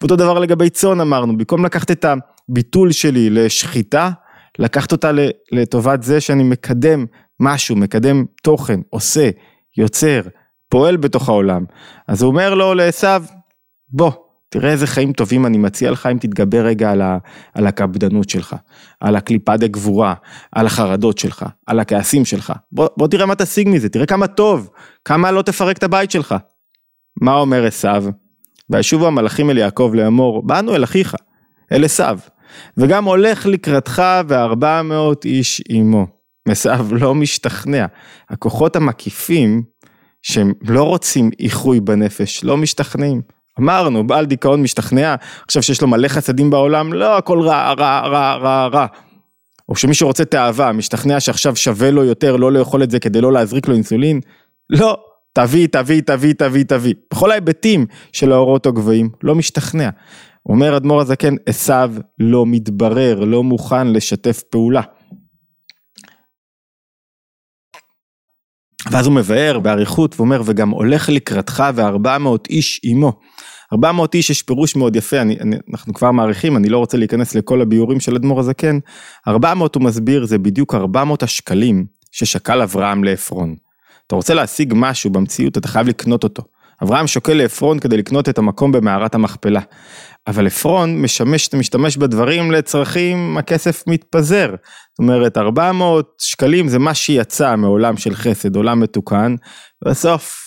ואותו 0.00 0.16
דבר 0.16 0.38
לגבי 0.38 0.70
צאן 0.70 1.00
אמרנו, 1.00 1.36
במקום 1.36 1.64
לקחת 1.64 1.90
את 1.90 2.04
הביטול 2.48 2.92
שלי 2.92 3.30
לשחיטה, 3.30 4.10
לקחת 4.58 4.92
אותה 4.92 5.10
לטובת 5.52 6.02
זה 6.02 6.20
שאני 6.20 6.42
מקדם 6.42 7.06
משהו, 7.40 7.76
מקדם 7.76 8.24
תוכן, 8.42 8.80
עושה, 8.90 9.30
יוצר, 9.78 10.20
פועל 10.68 10.96
בתוך 10.96 11.28
העולם. 11.28 11.64
אז 12.08 12.22
הוא 12.22 12.30
אומר 12.30 12.54
לו 12.54 12.74
לעשו, 12.74 13.06
בוא, 13.88 14.12
תראה 14.60 14.72
איזה 14.72 14.86
חיים 14.86 15.12
טובים 15.12 15.46
אני 15.46 15.58
מציע 15.58 15.90
לך 15.90 16.06
אם 16.06 16.18
תתגבר 16.18 16.66
רגע 16.66 16.90
על, 16.90 17.02
ה, 17.02 17.18
על 17.54 17.66
הקפדנות 17.66 18.28
שלך, 18.28 18.56
על 19.00 19.16
הקליפה 19.16 19.56
דה 19.56 19.66
גבורה, 19.66 20.14
על 20.52 20.66
החרדות 20.66 21.18
שלך, 21.18 21.44
על 21.66 21.80
הכעסים 21.80 22.24
שלך. 22.24 22.52
בוא, 22.72 22.88
בוא 22.96 23.08
תראה 23.08 23.26
מה 23.26 23.34
תשיג 23.34 23.68
מזה, 23.68 23.88
תראה 23.88 24.06
כמה 24.06 24.26
טוב, 24.26 24.70
כמה 25.04 25.30
לא 25.30 25.42
תפרק 25.42 25.78
את 25.78 25.82
הבית 25.82 26.10
שלך. 26.10 26.34
מה 27.22 27.34
אומר 27.34 27.64
עשו? 27.66 27.88
וישובו 28.70 29.06
המלאכים 29.06 29.50
אל 29.50 29.58
יעקב 29.58 29.90
לאמור, 29.94 30.46
באנו 30.46 30.74
אל 30.74 30.84
אחיך, 30.84 31.14
אל 31.72 31.84
עשו, 31.84 32.04
וגם 32.76 33.04
הולך 33.04 33.46
לקראתך 33.46 34.02
וארבע 34.28 34.82
מאות 34.82 35.24
איש 35.24 35.62
עמו. 35.68 36.06
עשו 36.48 36.70
לא 37.00 37.14
משתכנע. 37.14 37.86
הכוחות 38.30 38.76
המקיפים, 38.76 39.62
שהם 40.22 40.52
לא 40.62 40.82
רוצים 40.82 41.30
איחוי 41.40 41.80
בנפש, 41.80 42.44
לא 42.44 42.56
משתכנעים. 42.56 43.35
אמרנו, 43.60 44.06
בעל 44.06 44.26
דיכאון 44.26 44.62
משתכנע, 44.62 45.14
עכשיו 45.44 45.62
שיש 45.62 45.82
לו 45.82 45.88
מלא 45.88 46.08
חסדים 46.08 46.50
בעולם, 46.50 46.92
לא 46.92 47.18
הכל 47.18 47.40
רע, 47.40 47.72
רע, 47.72 48.00
רע, 48.00 48.34
רע, 48.34 48.66
רע. 48.66 48.86
או 49.68 49.76
שמישהו 49.76 50.08
רוצה 50.08 50.24
תאווה, 50.24 50.72
משתכנע 50.72 51.20
שעכשיו 51.20 51.56
שווה 51.56 51.90
לו 51.90 52.04
יותר 52.04 52.36
לא 52.36 52.52
לאכול 52.52 52.82
את 52.82 52.90
זה 52.90 53.00
כדי 53.00 53.20
לא 53.20 53.32
להזריק 53.32 53.68
לו 53.68 53.74
אינסולין, 53.74 54.20
לא, 54.70 54.96
תביא, 55.32 55.66
תביא, 55.66 56.00
תביא, 56.00 56.34
תביא, 56.34 56.64
תביא. 56.64 56.94
בכל 57.12 57.30
ההיבטים 57.30 57.86
של 58.12 58.32
האורות 58.32 58.66
הגבוהים, 58.66 59.10
לא 59.22 59.34
משתכנע. 59.34 59.90
אומר 60.46 60.76
אדמו"ר 60.76 61.00
הזקן, 61.00 61.34
עשו 61.46 61.72
לא 62.18 62.46
מתברר, 62.46 63.24
לא 63.24 63.42
מוכן 63.42 63.92
לשתף 63.92 64.42
פעולה. 64.50 64.82
ואז 68.90 69.06
הוא 69.06 69.14
מבאר 69.14 69.58
באריכות 69.58 70.14
ואומר, 70.16 70.42
וגם 70.44 70.70
הולך 70.70 71.08
לקראתך 71.08 71.64
וארבע 71.74 72.18
מאות 72.18 72.46
איש 72.50 72.80
עמו. 72.84 73.12
ארבע 73.72 73.92
מאות 73.92 74.14
איש 74.14 74.30
יש 74.30 74.42
פירוש 74.42 74.76
מאוד 74.76 74.96
יפה, 74.96 75.20
אני, 75.20 75.36
אני, 75.40 75.56
אנחנו 75.70 75.94
כבר 75.94 76.10
מעריכים, 76.10 76.56
אני 76.56 76.68
לא 76.68 76.78
רוצה 76.78 76.96
להיכנס 76.96 77.34
לכל 77.34 77.62
הביאורים 77.62 78.00
של 78.00 78.14
אדמו"ר 78.14 78.40
הזקן. 78.40 78.78
ארבע 79.28 79.54
מאות 79.54 79.74
הוא 79.74 79.82
מסביר, 79.82 80.26
זה 80.26 80.38
בדיוק 80.38 80.74
ארבע 80.74 81.04
מאות 81.04 81.22
השקלים 81.22 81.86
ששקל 82.10 82.62
אברהם 82.62 83.04
לעפרון. 83.04 83.54
אתה 84.06 84.16
רוצה 84.16 84.34
להשיג 84.34 84.72
משהו 84.76 85.10
במציאות, 85.10 85.58
אתה 85.58 85.68
חייב 85.68 85.88
לקנות 85.88 86.24
אותו. 86.24 86.42
אברהם 86.82 87.06
שוקל 87.06 87.34
לעפרון 87.34 87.78
כדי 87.78 87.96
לקנות 87.96 88.28
את 88.28 88.38
המקום 88.38 88.72
במערת 88.72 89.14
המכפלה. 89.14 89.60
אבל 90.26 90.46
עפרון 90.46 91.02
משמש, 91.02 91.54
משתמש 91.54 91.96
בדברים 91.96 92.50
לצרכים, 92.50 93.38
הכסף 93.38 93.84
מתפזר. 93.86 94.50
זאת 94.50 94.98
אומרת, 94.98 95.38
400 95.38 96.08
שקלים 96.18 96.68
זה 96.68 96.78
מה 96.78 96.94
שיצא 96.94 97.56
מעולם 97.56 97.96
של 97.96 98.14
חסד, 98.14 98.56
עולם 98.56 98.80
מתוקן, 98.80 99.34
בסוף 99.84 100.42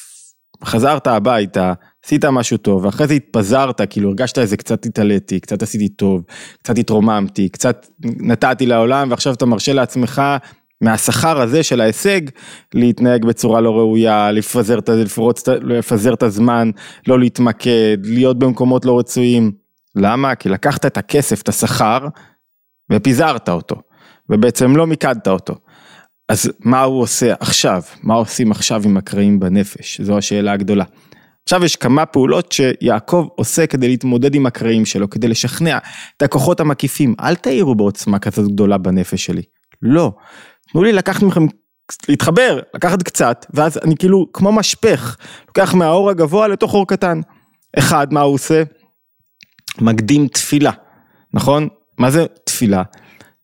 חזרת 0.63 1.07
הביתה, 1.07 1.73
עשית 2.05 2.25
משהו 2.25 2.57
טוב, 2.57 2.85
ואחרי 2.85 3.07
זה 3.07 3.13
התפזרת, 3.13 3.81
כאילו 3.89 4.09
הרגשת 4.09 4.39
איזה 4.39 4.57
קצת 4.57 4.85
התעליתי, 4.85 5.39
קצת 5.39 5.61
עשיתי 5.61 5.89
טוב, 5.89 6.23
קצת 6.63 6.77
התרוממתי, 6.77 7.49
קצת 7.49 7.87
נתתי 8.01 8.65
לעולם, 8.65 9.11
ועכשיו 9.11 9.33
אתה 9.33 9.45
מרשה 9.45 9.73
לעצמך 9.73 10.21
מהשכר 10.81 11.41
הזה 11.41 11.63
של 11.63 11.81
ההישג, 11.81 12.21
להתנהג 12.73 13.25
בצורה 13.25 13.61
לא 13.61 13.77
ראויה, 13.77 14.31
לפזר, 14.31 14.79
לפרוץ, 14.87 15.47
לפזר 15.47 16.13
את 16.13 16.23
הזמן, 16.23 16.71
לא 17.07 17.19
להתמקד, 17.19 17.97
להיות 18.03 18.39
במקומות 18.39 18.85
לא 18.85 18.99
רצויים. 18.99 19.51
למה? 19.95 20.35
כי 20.35 20.49
לקחת 20.49 20.85
את 20.85 20.97
הכסף, 20.97 21.41
את 21.41 21.49
השכר, 21.49 22.07
ופיזרת 22.91 23.49
אותו, 23.49 23.75
ובעצם 24.29 24.75
לא 24.75 24.87
מיקדת 24.87 25.27
אותו. 25.27 25.55
אז 26.29 26.51
מה 26.59 26.81
הוא 26.81 27.01
עושה 27.01 27.33
עכשיו? 27.39 27.81
מה 28.03 28.13
עושים 28.13 28.51
עכשיו 28.51 28.81
עם 28.85 28.97
הקרעים 28.97 29.39
בנפש? 29.39 30.01
זו 30.01 30.17
השאלה 30.17 30.51
הגדולה. 30.51 30.83
עכשיו 31.49 31.65
יש 31.65 31.75
כמה 31.75 32.05
פעולות 32.05 32.51
שיעקב 32.51 33.27
עושה 33.35 33.67
כדי 33.67 33.87
להתמודד 33.87 34.35
עם 34.35 34.45
הקרעים 34.45 34.85
שלו, 34.85 35.09
כדי 35.09 35.27
לשכנע 35.27 35.77
את 36.17 36.21
הכוחות 36.21 36.59
המקיפים. 36.59 37.15
אל 37.19 37.35
תאירו 37.35 37.75
בעוצמה 37.75 38.19
כזאת 38.19 38.47
גדולה 38.51 38.77
בנפש 38.77 39.25
שלי. 39.25 39.41
לא. 39.81 40.11
תנו 40.71 40.83
לי 40.83 40.91
לקחת 40.91 41.23
מכם, 41.23 41.45
להתחבר, 42.09 42.59
לקחת 42.73 43.03
קצת, 43.03 43.45
ואז 43.53 43.79
אני 43.83 43.97
כאילו 43.97 44.27
כמו 44.33 44.51
משפך, 44.51 45.17
לוקח 45.47 45.73
מהאור 45.73 46.09
הגבוה 46.09 46.47
לתוך 46.47 46.73
אור 46.73 46.87
קטן. 46.87 47.21
אחד, 47.79 48.13
מה 48.13 48.21
הוא 48.21 48.33
עושה? 48.33 48.63
מקדים 49.81 50.27
תפילה, 50.27 50.71
נכון? 51.33 51.67
מה 51.97 52.11
זה 52.11 52.25
תפילה? 52.45 52.83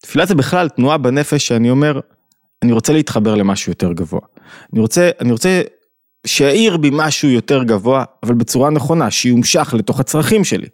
תפילה 0.01 0.25
זה 0.25 0.35
בכלל 0.35 0.69
תנועה 0.69 0.97
בנפש 0.97 1.47
שאני 1.47 1.69
אומר, 1.69 1.99
אני 2.63 2.71
רוצה 2.71 2.93
להתחבר 2.93 3.35
למשהו 3.35 3.71
יותר 3.71 3.93
גבוה. 3.93 4.21
אני 4.73 4.81
רוצה, 4.81 5.09
אני 5.21 5.31
רוצה 5.31 5.61
שיעיר 6.25 6.77
בי 6.77 6.89
משהו 6.93 7.29
יותר 7.29 7.63
גבוה, 7.63 8.03
אבל 8.23 8.33
בצורה 8.33 8.69
נכונה, 8.69 9.11
שיומשך 9.11 9.73
לתוך 9.77 9.99
הצרכים 9.99 10.43
שלי, 10.43 10.67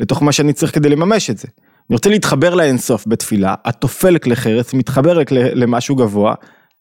לתוך 0.00 0.22
מה 0.22 0.32
שאני 0.32 0.52
צריך 0.52 0.74
כדי 0.74 0.88
לממש 0.88 1.30
את 1.30 1.38
זה. 1.38 1.48
אני 1.90 1.96
רוצה 1.96 2.10
להתחבר 2.10 2.54
לאינסוף 2.54 3.04
בתפילה, 3.06 3.54
התופל 3.64 4.18
כלי 4.18 4.36
חרס, 4.36 4.74
מתחבר 4.74 5.18
למשהו 5.30 5.96
גבוה, 5.96 6.34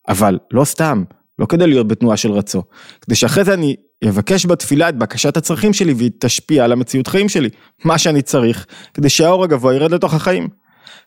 אבל 0.08 0.40
לא 0.52 0.66
סתם, 0.66 1.04
לא 1.40 1.46
כדי 1.46 1.68
להיות 1.68 1.88
בתנועה 1.88 2.18
של 2.18 2.32
רצו, 2.32 2.64
כדי 3.02 3.16
שאחרי 3.16 3.44
זה 3.44 3.54
אני 3.54 3.76
אבקש 4.10 4.46
בתפילה 4.46 4.90
את 4.90 4.98
בקשת 4.98 5.38
הצרכים 5.38 5.74
שלי 5.74 5.94
והיא 5.94 6.12
תשפיע 6.20 6.64
על 6.64 6.72
המציאות 6.72 7.08
חיים 7.08 7.30
שלי, 7.30 7.50
מה 7.84 7.98
שאני 7.98 8.22
צריך, 8.22 8.66
כדי 8.94 9.10
שהאור 9.10 9.44
הגבוה 9.44 9.76
ירד 9.76 9.92
לתוך 9.92 10.14
החיים. 10.14 10.48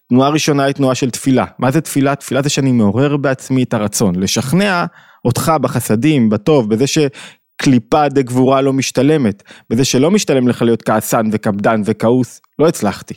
תנועה 0.08 0.28
ראשונה 0.28 0.64
היא 0.64 0.74
תנועה 0.74 0.94
של 0.94 1.10
תפילה. 1.10 1.44
מה 1.58 1.70
זה 1.70 1.80
תפילה? 1.80 2.14
תפילה 2.14 2.42
זה 2.42 2.48
שאני 2.48 2.72
מעורר 2.72 3.16
בעצמי 3.16 3.62
את 3.62 3.74
הרצון, 3.74 4.14
לשכנע 4.16 4.84
אותך 5.28 5.52
בחסדים, 5.60 6.30
בטוב, 6.30 6.70
בזה 6.70 6.84
שקליפה 6.86 8.08
גבורה 8.08 8.60
לא 8.60 8.72
משתלמת, 8.72 9.42
בזה 9.70 9.84
שלא 9.84 10.10
משתלם 10.10 10.48
לך 10.48 10.62
להיות 10.62 10.82
כעסן 10.82 11.26
וקפדן 11.32 11.82
וכעוס, 11.84 12.40
לא 12.58 12.68
הצלחתי. 12.68 13.14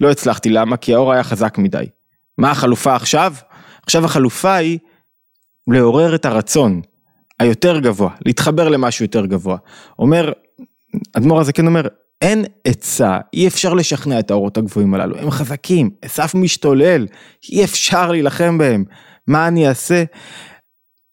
לא 0.00 0.10
הצלחתי, 0.10 0.50
למה? 0.50 0.76
כי 0.76 0.94
האור 0.94 1.12
היה 1.12 1.22
חזק 1.22 1.58
מדי. 1.58 1.84
מה 2.38 2.50
החלופה 2.50 2.94
עכשיו? 2.94 3.34
עכשיו 3.82 4.04
החלופה 4.04 4.54
היא 4.54 4.78
לעורר 5.68 6.14
את 6.14 6.24
הרצון 6.24 6.80
היותר 7.40 7.78
גבוה, 7.78 8.10
להתחבר 8.26 8.68
למשהו 8.68 9.04
יותר 9.04 9.26
גבוה. 9.26 9.56
אומר, 9.98 10.32
אדמו"ר 11.12 11.40
הזה 11.40 11.52
כן 11.52 11.66
אומר, 11.66 11.86
אין 12.22 12.44
עצה, 12.64 13.18
אי 13.32 13.48
אפשר 13.48 13.74
לשכנע 13.74 14.18
את 14.18 14.30
האורות 14.30 14.58
הגבוהים 14.58 14.94
הללו, 14.94 15.18
הם 15.18 15.30
חזקים, 15.30 15.90
עשף 16.02 16.34
משתולל, 16.34 17.06
אי 17.48 17.64
אפשר 17.64 18.10
להילחם 18.10 18.58
בהם. 18.58 18.84
מה 19.26 19.48
אני 19.48 19.68
אעשה? 19.68 20.04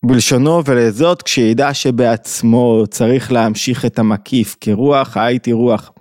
בלשונו 0.05 0.65
ולזאת 0.65 1.21
כשידע 1.21 1.73
שבעצמו 1.73 2.83
צריך 2.89 3.31
להמשיך 3.31 3.85
את 3.85 3.99
המקיף, 3.99 4.55
כרוח 4.61 5.17
הייתי 5.17 5.51
רוח. 5.51 5.91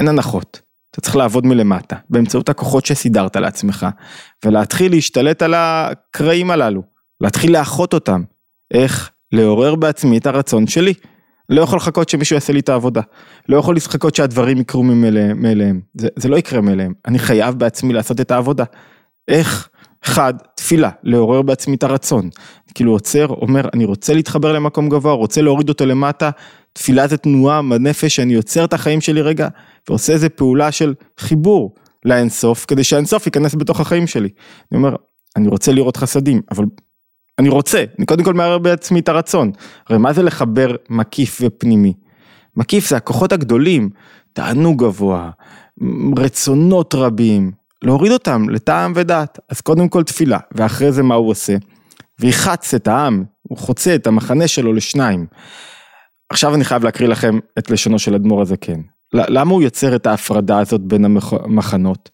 אין 0.00 0.08
הנחות, 0.08 0.60
אתה 0.90 1.00
צריך 1.00 1.16
לעבוד 1.16 1.46
מלמטה, 1.46 1.96
באמצעות 2.10 2.48
הכוחות 2.48 2.86
שסידרת 2.86 3.36
לעצמך, 3.36 3.86
ולהתחיל 4.44 4.92
להשתלט 4.92 5.42
על 5.42 5.54
הקרעים 5.56 6.50
הללו, 6.50 6.82
להתחיל 7.20 7.52
לאחות 7.52 7.94
אותם. 7.94 8.22
איך? 8.74 9.10
לעורר 9.32 9.74
בעצמי 9.74 10.18
את 10.18 10.26
הרצון 10.26 10.66
שלי. 10.66 10.94
לא 11.48 11.62
יכול 11.62 11.76
לחכות 11.76 12.08
שמישהו 12.08 12.34
יעשה 12.34 12.52
לי 12.52 12.60
את 12.60 12.68
העבודה. 12.68 13.00
לא 13.48 13.56
יכול 13.56 13.76
לחכות 13.76 14.14
שהדברים 14.14 14.58
יקרו 14.58 14.82
מאליהם. 14.82 15.80
זה, 15.94 16.08
זה 16.16 16.28
לא 16.28 16.36
יקרה 16.36 16.60
מאליהם. 16.60 16.92
אני 17.06 17.18
חייב 17.18 17.54
בעצמי 17.54 17.92
לעשות 17.92 18.20
את 18.20 18.30
העבודה. 18.30 18.64
איך? 19.28 19.68
אחד, 20.04 20.34
תפילה, 20.56 20.90
לעורר 21.02 21.42
בעצמי 21.42 21.76
את 21.76 21.82
הרצון. 21.82 22.30
כאילו 22.74 22.92
עוצר, 22.92 23.26
אומר, 23.26 23.68
אני 23.74 23.84
רוצה 23.84 24.14
להתחבר 24.14 24.52
למקום 24.52 24.88
גבוה, 24.88 25.12
רוצה 25.12 25.42
להוריד 25.42 25.68
אותו 25.68 25.86
למטה. 25.86 26.30
תפילה 26.72 27.06
זה 27.06 27.16
תנועה 27.16 27.62
בנפש, 27.62 28.16
שאני 28.16 28.34
עוצר 28.34 28.64
את 28.64 28.72
החיים 28.72 29.00
שלי 29.00 29.22
רגע, 29.22 29.48
ועושה 29.88 30.12
איזה 30.12 30.28
פעולה 30.28 30.72
של 30.72 30.94
חיבור 31.18 31.74
לאינסוף, 32.04 32.64
כדי 32.68 32.84
שהאינסוף 32.84 33.26
ייכנס 33.26 33.54
בתוך 33.54 33.80
החיים 33.80 34.06
שלי. 34.06 34.28
אני 34.72 34.78
אומר, 34.78 34.96
אני 35.36 35.48
רוצה 35.48 35.72
לראות 35.72 35.96
חסדים, 35.96 36.40
אבל 36.50 36.64
אני 37.38 37.48
רוצה, 37.48 37.84
אני 37.98 38.06
קודם 38.06 38.24
כל 38.24 38.34
מערער 38.34 38.58
בעצמי 38.58 39.00
את 39.00 39.08
הרצון. 39.08 39.50
הרי 39.88 39.98
מה 39.98 40.12
זה 40.12 40.22
לחבר 40.22 40.76
מקיף 40.90 41.40
ופנימי? 41.44 41.92
מקיף 42.56 42.88
זה 42.88 42.96
הכוחות 42.96 43.32
הגדולים, 43.32 43.90
תענוג 44.32 44.84
גבוה, 44.84 45.30
רצונות 46.18 46.94
רבים, 46.94 47.52
להוריד 47.82 48.12
אותם 48.12 48.48
לטעם 48.48 48.92
ודעת. 48.96 49.38
אז 49.48 49.60
קודם 49.60 49.88
כל 49.88 50.02
תפילה, 50.02 50.38
ואחרי 50.52 50.92
זה 50.92 51.02
מה 51.02 51.14
הוא 51.14 51.30
עושה? 51.30 51.56
ויחץ 52.20 52.74
את 52.74 52.88
העם, 52.88 53.24
הוא 53.42 53.58
חוצה 53.58 53.94
את 53.94 54.06
המחנה 54.06 54.48
שלו 54.48 54.72
לשניים. 54.72 55.26
עכשיו 56.28 56.54
אני 56.54 56.64
חייב 56.64 56.84
להקריא 56.84 57.08
לכם 57.08 57.38
את 57.58 57.70
לשונו 57.70 57.98
של 57.98 58.14
אדמו"ר 58.14 58.42
הזקן. 58.42 58.80
למה 59.14 59.52
הוא 59.52 59.62
יוצר 59.62 59.96
את 59.96 60.06
ההפרדה 60.06 60.58
הזאת 60.58 60.80
בין 60.80 61.04
המחנות? 61.04 62.10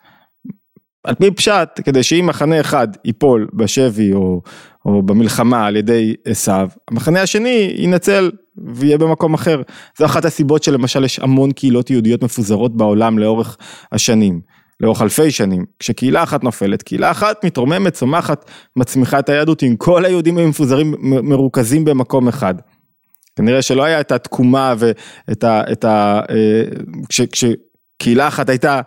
על 1.04 1.14
פי 1.14 1.30
פשט, 1.30 1.68
כדי 1.84 2.02
שאם 2.02 2.26
מחנה 2.26 2.60
אחד 2.60 2.88
ייפול 3.04 3.48
בשבי 3.54 4.12
או, 4.12 4.42
או 4.84 5.02
במלחמה 5.02 5.66
על 5.66 5.76
ידי 5.76 6.14
עשיו, 6.24 6.68
המחנה 6.90 7.22
השני 7.22 7.74
ינצל 7.76 8.30
ויהיה 8.74 8.98
במקום 8.98 9.34
אחר. 9.34 9.62
זו 9.98 10.04
אחת 10.04 10.24
הסיבות 10.24 10.62
שלמשל 10.62 11.04
יש 11.04 11.18
המון 11.18 11.52
קהילות 11.52 11.90
יהודיות 11.90 12.22
מפוזרות 12.22 12.76
בעולם 12.76 13.18
לאורך 13.18 13.56
השנים, 13.92 14.40
לאורך 14.80 15.02
אלפי 15.02 15.30
שנים. 15.30 15.64
כשקהילה 15.78 16.22
אחת 16.22 16.44
נופלת, 16.44 16.82
קהילה 16.82 17.10
אחת 17.10 17.44
מתרוממת, 17.44 17.92
צומחת, 17.92 18.50
מצמיחה 18.76 19.18
את 19.18 19.28
היהדות, 19.28 19.62
אם 19.62 19.76
כל 19.76 20.04
היהודים 20.04 20.38
הם 20.38 20.48
מפוזרים, 20.48 20.94
מרוכזים 21.00 21.84
במקום 21.84 22.28
אחד. 22.28 22.54
כנראה 23.36 23.62
שלא 23.62 23.84
היה 23.84 24.00
את 24.00 24.12
התקומה 24.12 24.74
ואת 24.78 25.44
ה... 25.44 25.72
את 25.72 25.84
ה 25.84 26.20
אה, 26.30 26.62
כש, 27.08 27.20
כשקהילה 27.20 28.28
אחת 28.28 28.48
הייתה 28.48 28.80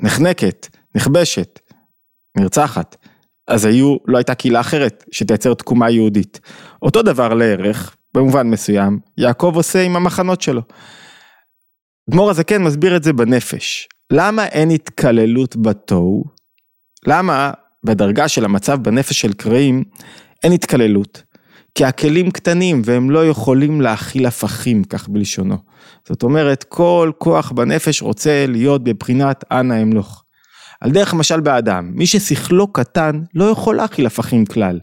נחנקת, 0.00 0.66
נכבשת, 0.94 1.60
נרצחת, 2.36 2.96
אז 3.48 3.64
היו, 3.64 3.96
לא 4.06 4.18
הייתה 4.18 4.34
קהילה 4.34 4.60
אחרת 4.60 5.04
שתייצר 5.10 5.54
תקומה 5.54 5.90
יהודית. 5.90 6.40
אותו 6.82 7.02
דבר 7.02 7.34
לערך, 7.34 7.96
במובן 8.14 8.46
מסוים, 8.46 8.98
יעקב 9.18 9.52
עושה 9.54 9.82
עם 9.82 9.96
המחנות 9.96 10.40
שלו. 10.40 10.62
דמור 12.10 12.30
הזה 12.30 12.44
כן 12.44 12.62
מסביר 12.62 12.96
את 12.96 13.02
זה 13.02 13.12
בנפש. 13.12 13.88
למה 14.12 14.46
אין 14.46 14.70
התקללות 14.70 15.56
בתוהו? 15.56 16.24
למה 17.06 17.52
בדרגה 17.84 18.28
של 18.28 18.44
המצב 18.44 18.82
בנפש 18.82 19.20
של 19.20 19.32
קרעים 19.32 19.84
אין 20.44 20.52
התקללות? 20.52 21.22
כי 21.74 21.84
הכלים 21.84 22.30
קטנים 22.30 22.82
והם 22.84 23.10
לא 23.10 23.26
יכולים 23.26 23.80
להכיל 23.80 24.26
הפכים, 24.26 24.84
כך 24.84 25.08
בלשונו. 25.08 25.56
זאת 26.08 26.22
אומרת, 26.22 26.64
כל 26.64 27.10
כוח 27.18 27.52
בנפש 27.52 28.02
רוצה 28.02 28.46
להיות 28.48 28.84
בבחינת 28.84 29.44
אנא 29.50 29.82
אמלוך. 29.82 30.24
על 30.80 30.90
דרך 30.90 31.14
משל 31.14 31.40
באדם, 31.40 31.90
מי 31.94 32.06
ששכלו 32.06 32.72
קטן 32.72 33.22
לא 33.34 33.44
יכול 33.44 33.76
להכיל 33.76 34.06
הפכים 34.06 34.46
כלל. 34.46 34.80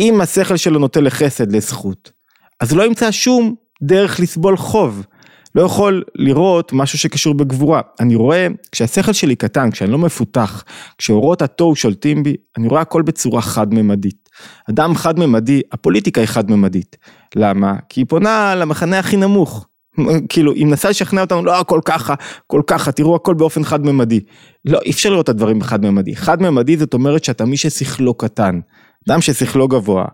אם 0.00 0.20
השכל 0.20 0.56
שלו 0.56 0.78
נוטה 0.78 1.00
לחסד, 1.00 1.52
לזכות, 1.52 2.12
אז 2.60 2.74
לא 2.74 2.82
ימצא 2.82 3.10
שום 3.10 3.54
דרך 3.82 4.20
לסבול 4.20 4.56
חוב. 4.56 5.06
לא 5.54 5.62
יכול 5.62 6.02
לראות 6.14 6.72
משהו 6.72 6.98
שקשור 6.98 7.34
בגבורה. 7.34 7.80
אני 8.00 8.14
רואה, 8.14 8.46
כשהשכל 8.72 9.12
שלי 9.12 9.36
קטן, 9.36 9.70
כשאני 9.70 9.92
לא 9.92 9.98
מפותח, 9.98 10.64
כשאורות 10.98 11.42
התוהו 11.42 11.76
שולטים 11.76 12.22
בי, 12.22 12.36
אני 12.56 12.68
רואה 12.68 12.80
הכל 12.80 13.02
בצורה 13.02 13.42
חד-ממדית. 13.42 14.28
אדם 14.70 14.94
חד-ממדי, 14.94 15.60
הפוליטיקה 15.72 16.20
היא 16.20 16.28
חד-ממדית. 16.28 16.96
למה? 17.36 17.74
כי 17.88 18.00
היא 18.00 18.06
פונה 18.08 18.54
למחנה 18.54 18.98
הכי 18.98 19.16
נמוך. 19.16 19.66
כאילו, 20.28 20.52
היא 20.52 20.66
מנסה 20.66 20.90
לשכנע 20.90 21.20
אותנו, 21.20 21.44
לא 21.44 21.60
הכל 21.60 21.80
ככה, 21.84 22.14
כל 22.46 22.62
ככה, 22.66 22.92
תראו 22.92 23.16
הכל 23.16 23.34
באופן 23.34 23.64
חד-ממדי. 23.64 24.20
לא, 24.64 24.78
אי 24.84 24.90
אפשר 24.90 25.10
לראות 25.10 25.24
את 25.24 25.28
הדברים 25.28 25.58
בחד-ממדי. 25.58 26.16
חד-ממדי 26.16 26.76
זאת 26.76 26.94
אומרת 26.94 27.24
שאתה 27.24 27.44
מי 27.44 27.56
ששכלו 27.56 28.14
קטן. 28.14 28.60
אדם 29.08 29.20
ששכלו 29.20 29.68
גבוה, 29.68 30.04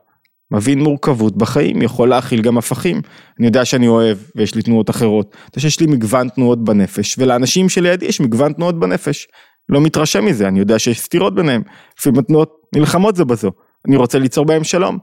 מבין 0.50 0.82
מורכבות 0.82 1.36
בחיים, 1.36 1.82
יכול 1.82 2.08
להכיל 2.08 2.42
גם 2.42 2.58
הפכים. 2.58 3.00
אני 3.38 3.46
יודע 3.46 3.64
שאני 3.64 3.88
אוהב 3.88 4.18
ויש 4.36 4.54
לי 4.54 4.62
תנועות 4.62 4.90
אחרות. 4.90 5.30
אתה 5.30 5.58
יודע 5.58 5.60
שיש 5.60 5.80
לי 5.80 5.86
מגוון 5.86 6.28
תנועות 6.28 6.64
בנפש, 6.64 7.18
ולאנשים 7.18 7.68
שלידי 7.68 8.06
יש 8.06 8.20
מגוון 8.20 8.52
תנועות 8.52 8.80
בנפש. 8.80 9.28
לא 9.68 9.80
מתרשם 9.80 10.24
מזה, 10.24 10.48
אני 10.48 10.58
יודע 10.58 10.78
שיש 10.78 11.00
סתירות 11.00 11.34
ביניהם. 11.34 11.62
לפעמים 11.98 12.18
התנועות 12.18 12.52
נלחמות 12.74 13.16
זה 13.16 13.24
בזו. 13.24 13.50
אני 13.88 13.96
רוצה 13.96 14.18
ליצור 14.18 14.44
בהם 14.44 14.64
שלום. 14.64 14.98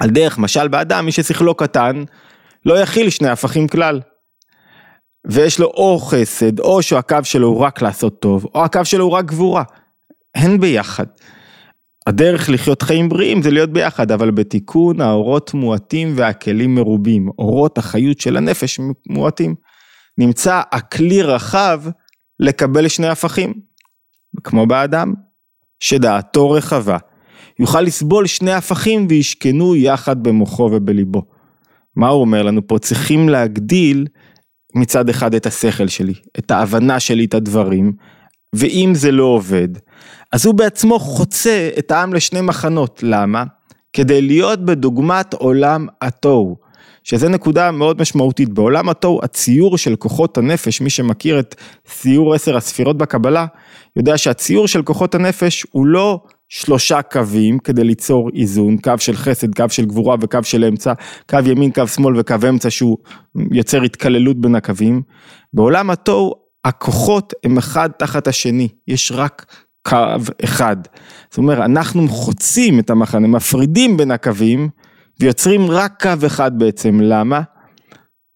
על 0.00 0.10
דרך 0.10 0.38
משל 0.38 0.68
באדם, 0.68 1.04
מי 1.04 1.12
ששכלו 1.12 1.54
קטן, 1.54 2.04
לא 2.66 2.78
יכיל 2.78 3.10
שני 3.10 3.28
הפכים 3.28 3.68
כלל. 3.68 4.00
ויש 5.26 5.58
לו 5.58 5.66
או 5.66 5.98
חסד, 5.98 6.60
או 6.60 6.82
שהקו 6.82 7.16
שלו 7.24 7.48
הוא 7.48 7.58
רק 7.58 7.82
לעשות 7.82 8.20
טוב, 8.20 8.46
או 8.54 8.64
הקו 8.64 8.84
שלו 8.84 9.04
הוא 9.04 9.12
רק 9.12 9.24
גבורה. 9.24 9.62
הן 10.34 10.60
ביחד. 10.60 11.06
הדרך 12.06 12.50
לחיות 12.50 12.82
חיים 12.82 13.08
בריאים 13.08 13.42
זה 13.42 13.50
להיות 13.50 13.70
ביחד, 13.70 14.12
אבל 14.12 14.30
בתיקון 14.30 15.00
האורות 15.00 15.54
מועטים 15.54 16.12
והכלים 16.16 16.74
מרובים, 16.74 17.28
אורות 17.38 17.78
החיות 17.78 18.20
של 18.20 18.36
הנפש 18.36 18.80
מועטים. 19.08 19.54
נמצא 20.18 20.62
הכלי 20.72 21.22
רחב 21.22 21.82
לקבל 22.40 22.88
שני 22.88 23.08
הפכים, 23.08 23.52
כמו 24.44 24.66
באדם, 24.66 25.14
שדעתו 25.80 26.50
רחבה, 26.50 26.96
יוכל 27.58 27.80
לסבול 27.80 28.26
שני 28.26 28.52
הפכים 28.52 29.06
וישכנו 29.08 29.76
יחד 29.76 30.22
במוחו 30.22 30.70
ובליבו. 30.72 31.22
מה 31.96 32.08
הוא 32.08 32.20
אומר 32.20 32.42
לנו 32.42 32.66
פה? 32.66 32.78
צריכים 32.78 33.28
להגדיל 33.28 34.06
מצד 34.74 35.08
אחד 35.08 35.34
את 35.34 35.46
השכל 35.46 35.88
שלי, 35.88 36.14
את 36.38 36.50
ההבנה 36.50 37.00
שלי 37.00 37.24
את 37.24 37.34
הדברים, 37.34 37.92
ואם 38.54 38.92
זה 38.94 39.12
לא 39.12 39.24
עובד, 39.24 39.68
אז 40.32 40.46
הוא 40.46 40.54
בעצמו 40.54 40.98
חוצה 40.98 41.70
את 41.78 41.90
העם 41.90 42.14
לשני 42.14 42.40
מחנות. 42.40 43.00
למה? 43.02 43.44
כדי 43.92 44.22
להיות 44.22 44.64
בדוגמת 44.64 45.34
עולם 45.34 45.86
התוהו, 46.02 46.56
שזה 47.04 47.28
נקודה 47.28 47.70
מאוד 47.70 48.00
משמעותית. 48.00 48.48
בעולם 48.48 48.88
התוהו, 48.88 49.20
הציור 49.22 49.78
של 49.78 49.96
כוחות 49.96 50.38
הנפש, 50.38 50.80
מי 50.80 50.90
שמכיר 50.90 51.40
את 51.40 51.54
ציור 51.84 52.34
עשר 52.34 52.56
הספירות 52.56 52.98
בקבלה, 52.98 53.46
יודע 53.96 54.18
שהציור 54.18 54.68
של 54.68 54.82
כוחות 54.82 55.14
הנפש 55.14 55.66
הוא 55.70 55.86
לא 55.86 56.20
שלושה 56.48 57.02
קווים 57.02 57.58
כדי 57.58 57.84
ליצור 57.84 58.30
איזון, 58.34 58.76
קו 58.78 58.92
של 58.98 59.16
חסד, 59.16 59.54
קו 59.54 59.64
של 59.68 59.84
גבורה 59.84 60.16
וקו 60.20 60.38
של 60.42 60.64
אמצע, 60.64 60.92
קו 61.30 61.38
ימין, 61.46 61.70
קו 61.72 61.88
שמאל 61.88 62.20
וקו 62.20 62.34
אמצע 62.48 62.70
שהוא 62.70 62.98
יוצר 63.50 63.82
התקללות 63.82 64.40
בין 64.40 64.54
הקווים. 64.54 65.02
בעולם 65.52 65.90
התוהו 65.90 66.34
הכוחות 66.64 67.32
הם 67.44 67.58
אחד 67.58 67.90
תחת 67.98 68.26
השני, 68.26 68.68
יש 68.88 69.12
רק 69.12 69.46
קו 69.82 70.16
אחד. 70.44 70.76
זאת 71.30 71.38
אומרת, 71.38 71.58
אנחנו 71.58 72.08
חוצים 72.08 72.78
את 72.78 72.90
המחנה, 72.90 73.28
מפרידים 73.28 73.96
בין 73.96 74.10
הקווים 74.10 74.68
ויוצרים 75.20 75.70
רק 75.70 76.02
קו 76.02 76.26
אחד 76.26 76.58
בעצם, 76.58 77.00
למה? 77.00 77.40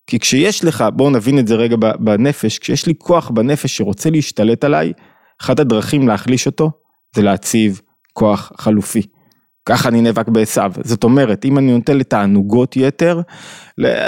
כי 0.07 0.19
כשיש 0.19 0.65
לך, 0.65 0.85
בואו 0.93 1.11
נבין 1.11 1.39
את 1.39 1.47
זה 1.47 1.55
רגע 1.55 1.77
בנפש, 1.99 2.59
כשיש 2.59 2.87
לי 2.87 2.95
כוח 2.99 3.31
בנפש 3.31 3.77
שרוצה 3.77 4.11
להשתלט 4.11 4.65
עליי, 4.65 4.93
אחת 5.43 5.61
הדרכים 5.61 6.09
להחליש 6.09 6.47
אותו 6.47 6.71
זה 7.15 7.23
להציב 7.23 7.81
כוח 8.13 8.53
חלופי. 8.59 9.03
ככה 9.67 9.89
אני 9.89 10.01
נאבק 10.01 10.29
בעשיו. 10.29 10.73
זאת 10.85 11.05
אומרת, 11.05 11.45
אם 11.45 11.59
אני 11.59 11.73
נותן 11.73 11.99
לתענוגות 11.99 12.77
יתר, 12.77 13.21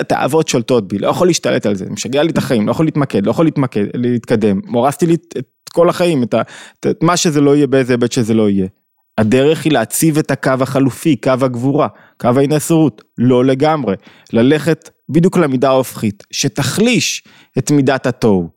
תאוות 0.09 0.49
שולטות 0.49 0.89
בי, 0.89 0.99
לא 0.99 1.09
יכול 1.09 1.27
להשתלט 1.27 1.67
על 1.67 1.75
זה, 1.75 1.85
משגע 1.91 2.23
לי 2.23 2.31
את 2.31 2.39
החיים, 2.39 2.67
לא 2.67 2.71
יכול 2.71 2.87
להתמקד, 2.87 3.27
לא 3.27 3.31
יכול 3.31 3.45
להתמקד, 3.45 3.85
להתקדם, 3.95 4.61
מורסתי 4.67 5.07
לי 5.07 5.15
את 5.15 5.69
כל 5.73 5.89
החיים, 5.89 6.23
את, 6.23 6.35
ה, 6.35 6.43
את 6.91 7.03
מה 7.03 7.17
שזה 7.17 7.41
לא 7.41 7.57
יהיה, 7.57 7.67
באיזה 7.67 7.93
היבט 7.93 8.13
שזה 8.13 8.35
לא 8.35 8.51
יהיה. 8.51 8.67
הדרך 9.19 9.65
היא 9.65 9.73
להציב 9.73 10.19
את 10.19 10.31
הקו 10.31 10.53
החלופי, 10.61 11.17
קו 11.17 11.33
הגבורה, 11.43 11.89
קו 12.21 12.29
ההינשרות, 12.37 13.03
לא 13.19 13.45
לגמרי, 13.45 13.95
ללכת 14.33 14.91
בדיוק 15.09 15.37
למידה 15.37 15.69
ההופכית, 15.69 16.23
שתחליש 16.31 17.25
את 17.59 17.71
מידת 17.71 18.07
התוהו 18.07 18.49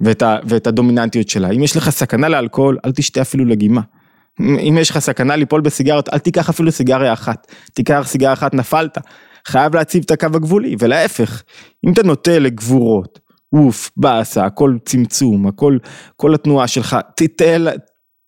ואת, 0.00 0.22
ואת 0.44 0.66
הדומיננטיות 0.66 1.28
שלה. 1.28 1.50
אם 1.50 1.62
יש 1.62 1.76
לך 1.76 1.90
סכנה 1.90 2.28
לאלכוהול, 2.28 2.78
אל 2.84 2.92
תשתה 2.92 3.22
אפילו 3.22 3.44
לגימה. 3.44 3.80
אם 4.40 4.78
יש 4.80 4.90
לך 4.90 4.98
סכנה 4.98 5.36
ליפול 5.36 5.60
בסיגריות, 5.60 6.08
אל 6.08 6.18
תיקח 6.18 6.48
אפילו 6.48 6.72
סיגריה 6.72 7.12
אחת. 7.12 7.46
תיקח 7.74 8.02
סיגריה 8.06 8.32
אחת, 8.32 8.54
נפלת. 8.54 8.98
חייב 9.46 9.74
להציב 9.74 10.02
את 10.06 10.10
הקו 10.10 10.26
הגבולי, 10.26 10.76
ולהפך, 10.78 11.42
אם 11.86 11.92
אתה 11.92 12.02
נוטה 12.02 12.38
לגבורות, 12.38 13.18
אוף, 13.52 13.90
באסה, 13.96 14.44
הכל 14.44 14.76
צמצום, 14.84 15.46
הכל, 15.46 15.78
כל 16.16 16.34
התנועה 16.34 16.66
שלך, 16.66 16.96
תתל, 17.16 17.68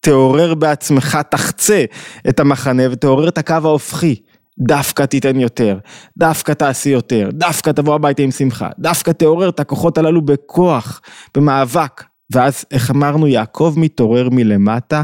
תעורר 0.00 0.54
בעצמך, 0.54 1.18
תחצה 1.30 1.84
את 2.28 2.40
המחנה 2.40 2.82
ותעורר 2.90 3.28
את 3.28 3.38
הקו 3.38 3.54
ההופכי. 3.64 4.22
דווקא 4.58 5.06
תיתן 5.06 5.40
יותר, 5.40 5.78
דווקא 6.18 6.52
תעשי 6.52 6.88
יותר, 6.88 7.28
דווקא 7.32 7.70
תבוא 7.70 7.94
הביתה 7.94 8.22
עם 8.22 8.30
שמחה, 8.30 8.68
דווקא 8.78 9.10
תעורר 9.10 9.48
את 9.48 9.60
הכוחות 9.60 9.98
הללו 9.98 10.22
בכוח, 10.22 11.00
במאבק. 11.36 12.04
ואז 12.32 12.64
איך 12.70 12.90
אמרנו, 12.90 13.26
יעקב 13.26 13.74
מתעורר 13.76 14.28
מלמטה, 14.30 15.02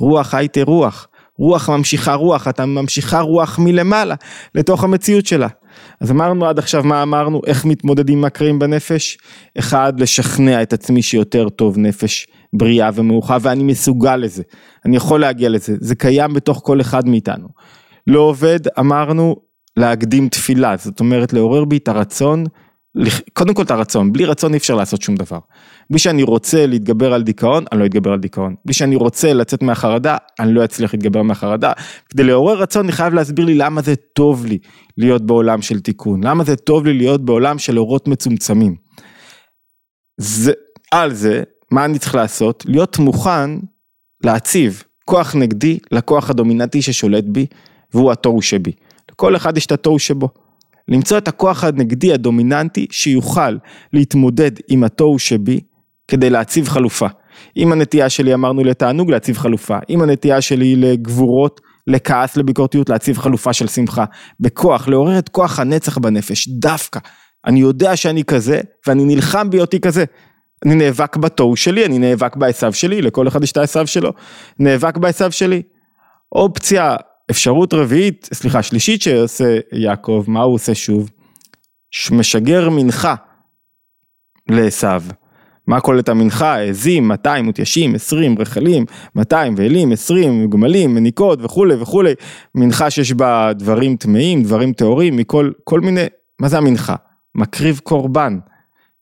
רוח 0.00 0.34
הייתה 0.34 0.60
רוח. 0.62 1.08
רוח 1.38 1.70
ממשיכה 1.70 2.14
רוח, 2.14 2.48
אתה 2.48 2.66
ממשיכה 2.66 3.20
רוח 3.20 3.58
מלמעלה 3.58 4.14
לתוך 4.54 4.84
המציאות 4.84 5.26
שלה. 5.26 5.48
אז 6.00 6.10
אמרנו 6.10 6.46
עד 6.46 6.58
עכשיו 6.58 6.84
מה 6.84 7.02
אמרנו, 7.02 7.40
איך 7.46 7.64
מתמודדים 7.64 8.18
עם 8.18 8.24
הקרעים 8.24 8.58
בנפש? 8.58 9.18
אחד, 9.58 10.00
לשכנע 10.00 10.62
את 10.62 10.72
עצמי 10.72 11.02
שיותר 11.02 11.48
טוב 11.48 11.78
נפש 11.78 12.26
בריאה 12.52 12.90
ומאוחה 12.94 13.36
ואני 13.40 13.64
מסוגל 13.64 14.16
לזה, 14.16 14.42
אני 14.84 14.96
יכול 14.96 15.20
להגיע 15.20 15.48
לזה, 15.48 15.76
זה 15.80 15.94
קיים 15.94 16.34
בתוך 16.34 16.60
כל 16.64 16.80
אחד 16.80 17.08
מאיתנו. 17.08 17.48
לא 18.06 18.20
עובד, 18.20 18.60
אמרנו, 18.78 19.36
להקדים 19.76 20.28
תפילה, 20.28 20.76
זאת 20.76 21.00
אומרת 21.00 21.32
לעורר 21.32 21.64
בי 21.64 21.76
את 21.76 21.88
הרצון 21.88 22.44
קודם 23.32 23.54
כל 23.54 23.62
את 23.62 23.70
הרצון, 23.70 24.12
בלי 24.12 24.24
רצון 24.24 24.52
אי 24.52 24.58
אפשר 24.58 24.74
לעשות 24.74 25.02
שום 25.02 25.16
דבר. 25.16 25.38
בלי 25.90 25.98
שאני 25.98 26.22
רוצה 26.22 26.66
להתגבר 26.66 27.12
על 27.12 27.22
דיכאון, 27.22 27.64
אני 27.72 27.80
לא 27.80 27.86
אתגבר 27.86 28.12
על 28.12 28.18
דיכאון. 28.18 28.54
בלי 28.64 28.74
שאני 28.74 28.96
רוצה 28.96 29.32
לצאת 29.32 29.62
מהחרדה, 29.62 30.16
אני 30.40 30.52
לא 30.52 30.64
אצליח 30.64 30.94
להתגבר 30.94 31.22
מהחרדה. 31.22 31.72
כדי 32.08 32.24
לעורר 32.24 32.62
רצון 32.62 32.84
אני 32.84 32.92
חייב 32.92 33.14
להסביר 33.14 33.44
לי 33.44 33.54
למה 33.54 33.82
זה 33.82 33.96
טוב 33.96 34.46
לי 34.46 34.58
להיות 34.98 35.26
בעולם 35.26 35.62
של 35.62 35.80
תיקון, 35.80 36.24
למה 36.24 36.44
זה 36.44 36.56
טוב 36.56 36.86
לי 36.86 36.94
להיות 36.94 37.24
בעולם 37.24 37.58
של 37.58 37.78
אורות 37.78 38.08
מצומצמים. 38.08 38.76
זה, 40.20 40.52
על 40.92 41.14
זה, 41.14 41.42
מה 41.70 41.84
אני 41.84 41.98
צריך 41.98 42.14
לעשות? 42.14 42.64
להיות 42.68 42.98
מוכן 42.98 43.50
להציב 44.24 44.82
כוח 45.04 45.34
נגדי 45.34 45.78
לכוח 45.92 46.30
הדומיננטי 46.30 46.82
ששולט 46.82 47.24
בי, 47.24 47.46
והוא 47.94 48.12
התוהו 48.12 48.42
שבי. 48.42 48.72
לכל 49.10 49.36
אחד 49.36 49.56
יש 49.56 49.66
את 49.66 49.72
התוהו 49.72 49.98
שבו. 49.98 50.28
למצוא 50.88 51.18
את 51.18 51.28
הכוח 51.28 51.64
הנגדי 51.64 52.12
הדומיננטי 52.12 52.86
שיוכל 52.90 53.56
להתמודד 53.92 54.50
עם 54.68 54.84
התוהו 54.84 55.18
שבי 55.18 55.60
כדי 56.08 56.30
להציב 56.30 56.68
חלופה. 56.68 57.06
אם 57.56 57.72
הנטייה 57.72 58.08
שלי 58.08 58.34
אמרנו 58.34 58.64
לתענוג 58.64 59.10
להציב 59.10 59.38
חלופה, 59.38 59.78
אם 59.90 60.02
הנטייה 60.02 60.40
שלי 60.40 60.76
לגבורות, 60.76 61.60
לכעס, 61.86 62.36
לביקורתיות, 62.36 62.90
להציב 62.90 63.18
חלופה 63.18 63.52
של 63.52 63.66
שמחה, 63.66 64.04
בכוח, 64.40 64.88
לעורר 64.88 65.18
את 65.18 65.28
כוח 65.28 65.58
הנצח 65.58 65.98
בנפש, 65.98 66.48
דווקא. 66.48 67.00
אני 67.46 67.60
יודע 67.60 67.96
שאני 67.96 68.24
כזה, 68.24 68.60
ואני 68.86 69.04
נלחם 69.04 69.50
בהיותי 69.50 69.80
כזה. 69.80 70.04
אני 70.64 70.74
נאבק 70.74 71.16
בתוהו 71.16 71.56
שלי, 71.56 71.86
אני 71.86 71.98
נאבק 71.98 72.36
בעשו 72.36 72.72
שלי, 72.72 73.02
לכל 73.02 73.28
אחד 73.28 73.42
יש 73.42 73.52
את 73.52 73.56
העשו 73.56 73.86
שלו, 73.86 74.12
נאבק 74.58 74.96
בעשו 74.96 75.32
שלי. 75.32 75.62
אופציה 76.32 76.96
אפשרות 77.30 77.74
רביעית, 77.74 78.28
סליחה, 78.32 78.62
שלישית 78.62 79.02
שעושה 79.02 79.58
יעקב, 79.72 80.24
מה 80.26 80.42
הוא 80.42 80.54
עושה 80.54 80.74
שוב? 80.74 81.10
משגר 82.10 82.70
מנחה 82.70 83.14
לעשו. 84.48 84.86
מה 85.66 85.80
כוללת 85.80 86.08
המנחה? 86.08 86.62
עזים, 86.62 87.08
200 87.08 87.44
מותיישים, 87.44 87.94
20 87.94 88.38
רחלים, 88.38 88.84
200 89.14 89.54
ואלים, 89.56 89.92
20 89.92 90.50
גמלים, 90.50 90.94
מניקות 90.94 91.38
וכולי 91.42 91.74
וכולי. 91.74 92.14
מנחה 92.54 92.90
שיש 92.90 93.12
בה 93.12 93.52
דברים 93.52 93.96
טמאים, 93.96 94.42
דברים 94.42 94.72
טהורים, 94.72 95.16
מכל 95.16 95.50
כל 95.64 95.80
מיני, 95.80 96.04
מה 96.40 96.48
זה 96.48 96.58
המנחה? 96.58 96.94
מקריב 97.34 97.80
קורבן. 97.82 98.38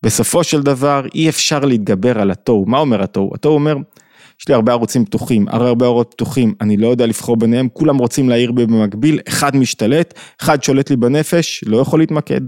בסופו 0.02 0.44
של 0.44 0.62
דבר 0.62 1.06
אי 1.14 1.28
אפשר 1.28 1.58
להתגבר 1.60 2.20
על 2.20 2.30
התוהו. 2.30 2.64
מה 2.66 2.78
אומר 2.78 3.02
התוהו? 3.02 3.30
התוהו 3.34 3.54
אומר, 3.54 3.76
יש 4.40 4.48
לי 4.48 4.54
הרבה 4.54 4.72
ערוצים 4.72 5.04
פתוחים, 5.04 5.48
הרי 5.48 5.68
הרבה 5.68 5.86
אורות 5.86 6.10
פתוחים, 6.10 6.54
אני 6.60 6.76
לא 6.76 6.88
יודע 6.88 7.06
לבחור 7.06 7.36
ביניהם, 7.36 7.68
כולם 7.72 7.96
רוצים 7.98 8.28
להעיר 8.28 8.52
בי 8.52 8.66
במקביל, 8.66 9.20
אחד 9.28 9.56
משתלט, 9.56 10.18
אחד 10.42 10.62
שולט 10.62 10.90
לי 10.90 10.96
בנפש, 10.96 11.64
לא 11.66 11.76
יכול 11.76 11.98
להתמקד, 11.98 12.40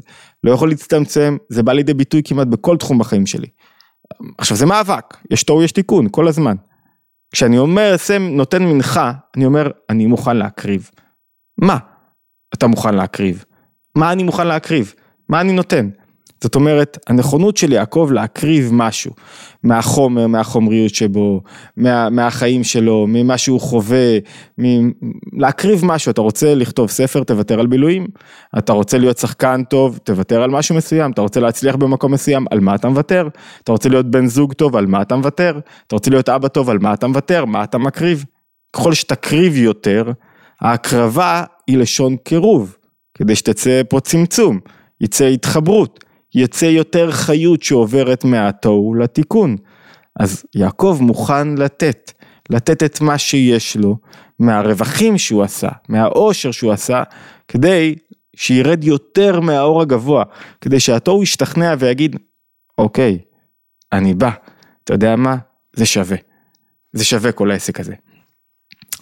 לא 0.44 0.50
יכול 0.50 0.68
להצטמצם, 0.68 1.36
זה 1.48 1.62
בא 1.62 1.72
לידי 1.72 1.94
ביטוי 1.94 2.22
כמעט 2.24 2.46
בכל 2.46 2.76
תחום 2.76 2.98
בחיים 2.98 3.26
שלי. 3.26 3.46
עכשיו 4.38 4.56
זה 4.56 4.66
מאבק, 4.66 5.16
יש 5.30 5.42
תוהו 5.42 5.62
יש 5.62 5.72
תיקון, 5.72 6.06
כל 6.10 6.28
הזמן. 6.28 6.56
כשאני 7.32 7.58
אומר, 7.58 7.96
סם 7.96 8.22
נותן 8.22 8.62
מנחה, 8.62 9.12
אני 9.36 9.46
אומר, 9.46 9.70
אני 9.90 10.06
מוכן 10.06 10.36
להקריב. 10.36 10.90
מה 11.58 11.78
אתה 12.54 12.66
מוכן 12.66 12.94
להקריב? 12.94 13.44
מה 13.94 14.12
אני 14.12 14.22
מוכן 14.22 14.46
להקריב? 14.46 14.94
מה 15.28 15.40
אני 15.40 15.52
נותן? 15.52 15.88
זאת 16.42 16.54
אומרת, 16.54 16.98
הנכונות 17.06 17.56
של 17.56 17.72
יעקב 17.72 18.10
להקריב 18.12 18.70
משהו 18.72 19.12
מהחומר, 19.62 20.26
מהחומריות 20.26 20.94
שבו, 20.94 21.40
מה, 21.76 22.10
מהחיים 22.10 22.64
שלו, 22.64 23.06
ממה 23.08 23.38
שהוא 23.38 23.60
חווה, 23.60 24.18
מ, 24.60 24.90
להקריב 25.32 25.84
משהו, 25.84 26.10
אתה 26.10 26.20
רוצה 26.20 26.54
לכתוב 26.54 26.90
ספר, 26.90 27.24
תוותר 27.24 27.60
על 27.60 27.66
בילויים, 27.66 28.06
אתה 28.58 28.72
רוצה 28.72 28.98
להיות 28.98 29.18
שחקן 29.18 29.62
טוב, 29.70 29.98
תוותר 30.04 30.42
על 30.42 30.50
משהו 30.50 30.74
מסוים, 30.74 31.10
אתה 31.10 31.20
רוצה 31.20 31.40
להצליח 31.40 31.76
במקום 31.76 32.12
מסוים, 32.12 32.46
על 32.50 32.60
מה 32.60 32.74
אתה 32.74 32.88
מוותר, 32.88 33.28
אתה 33.62 33.72
רוצה 33.72 33.88
להיות 33.88 34.10
בן 34.10 34.26
זוג 34.26 34.52
טוב, 34.52 34.76
על 34.76 34.86
מה 34.86 35.02
אתה 35.02 35.16
מוותר, 35.16 35.58
אתה 35.86 35.96
רוצה 35.96 36.10
להיות 36.10 36.28
אבא 36.28 36.48
טוב, 36.48 36.70
על 36.70 36.78
מה 36.78 36.94
אתה 36.94 37.06
מוותר, 37.06 37.44
מה 37.44 37.64
אתה 37.64 37.78
מקריב. 37.78 38.24
ככל 38.72 38.94
שתקריב 38.94 39.56
יותר, 39.56 40.12
ההקרבה 40.60 41.44
היא 41.66 41.78
לשון 41.78 42.16
קירוב, 42.16 42.76
כדי 43.14 43.36
שתצא 43.36 43.82
פה 43.88 44.00
צמצום, 44.00 44.60
יצא 45.00 45.24
התחברות. 45.24 46.05
יצא 46.36 46.64
יותר 46.64 47.10
חיות 47.10 47.62
שעוברת 47.62 48.24
מהתוהו 48.24 48.94
לתיקון. 48.94 49.56
אז 50.20 50.44
יעקב 50.54 50.98
מוכן 51.00 51.54
לתת, 51.54 52.12
לתת 52.50 52.82
את 52.82 53.00
מה 53.00 53.18
שיש 53.18 53.76
לו, 53.76 53.96
מהרווחים 54.38 55.18
שהוא 55.18 55.42
עשה, 55.42 55.68
מהאושר 55.88 56.50
שהוא 56.50 56.72
עשה, 56.72 57.02
כדי 57.48 57.94
שירד 58.36 58.84
יותר 58.84 59.40
מהאור 59.40 59.82
הגבוה, 59.82 60.24
כדי 60.60 60.80
שהתוהו 60.80 61.22
ישתכנע 61.22 61.74
ויגיד, 61.78 62.16
אוקיי, 62.78 63.18
אני 63.92 64.14
בא, 64.14 64.30
אתה 64.84 64.94
יודע 64.94 65.16
מה? 65.16 65.36
זה 65.76 65.86
שווה. 65.86 66.16
זה 66.92 67.04
שווה 67.04 67.32
כל 67.32 67.50
העסק 67.50 67.80
הזה. 67.80 67.94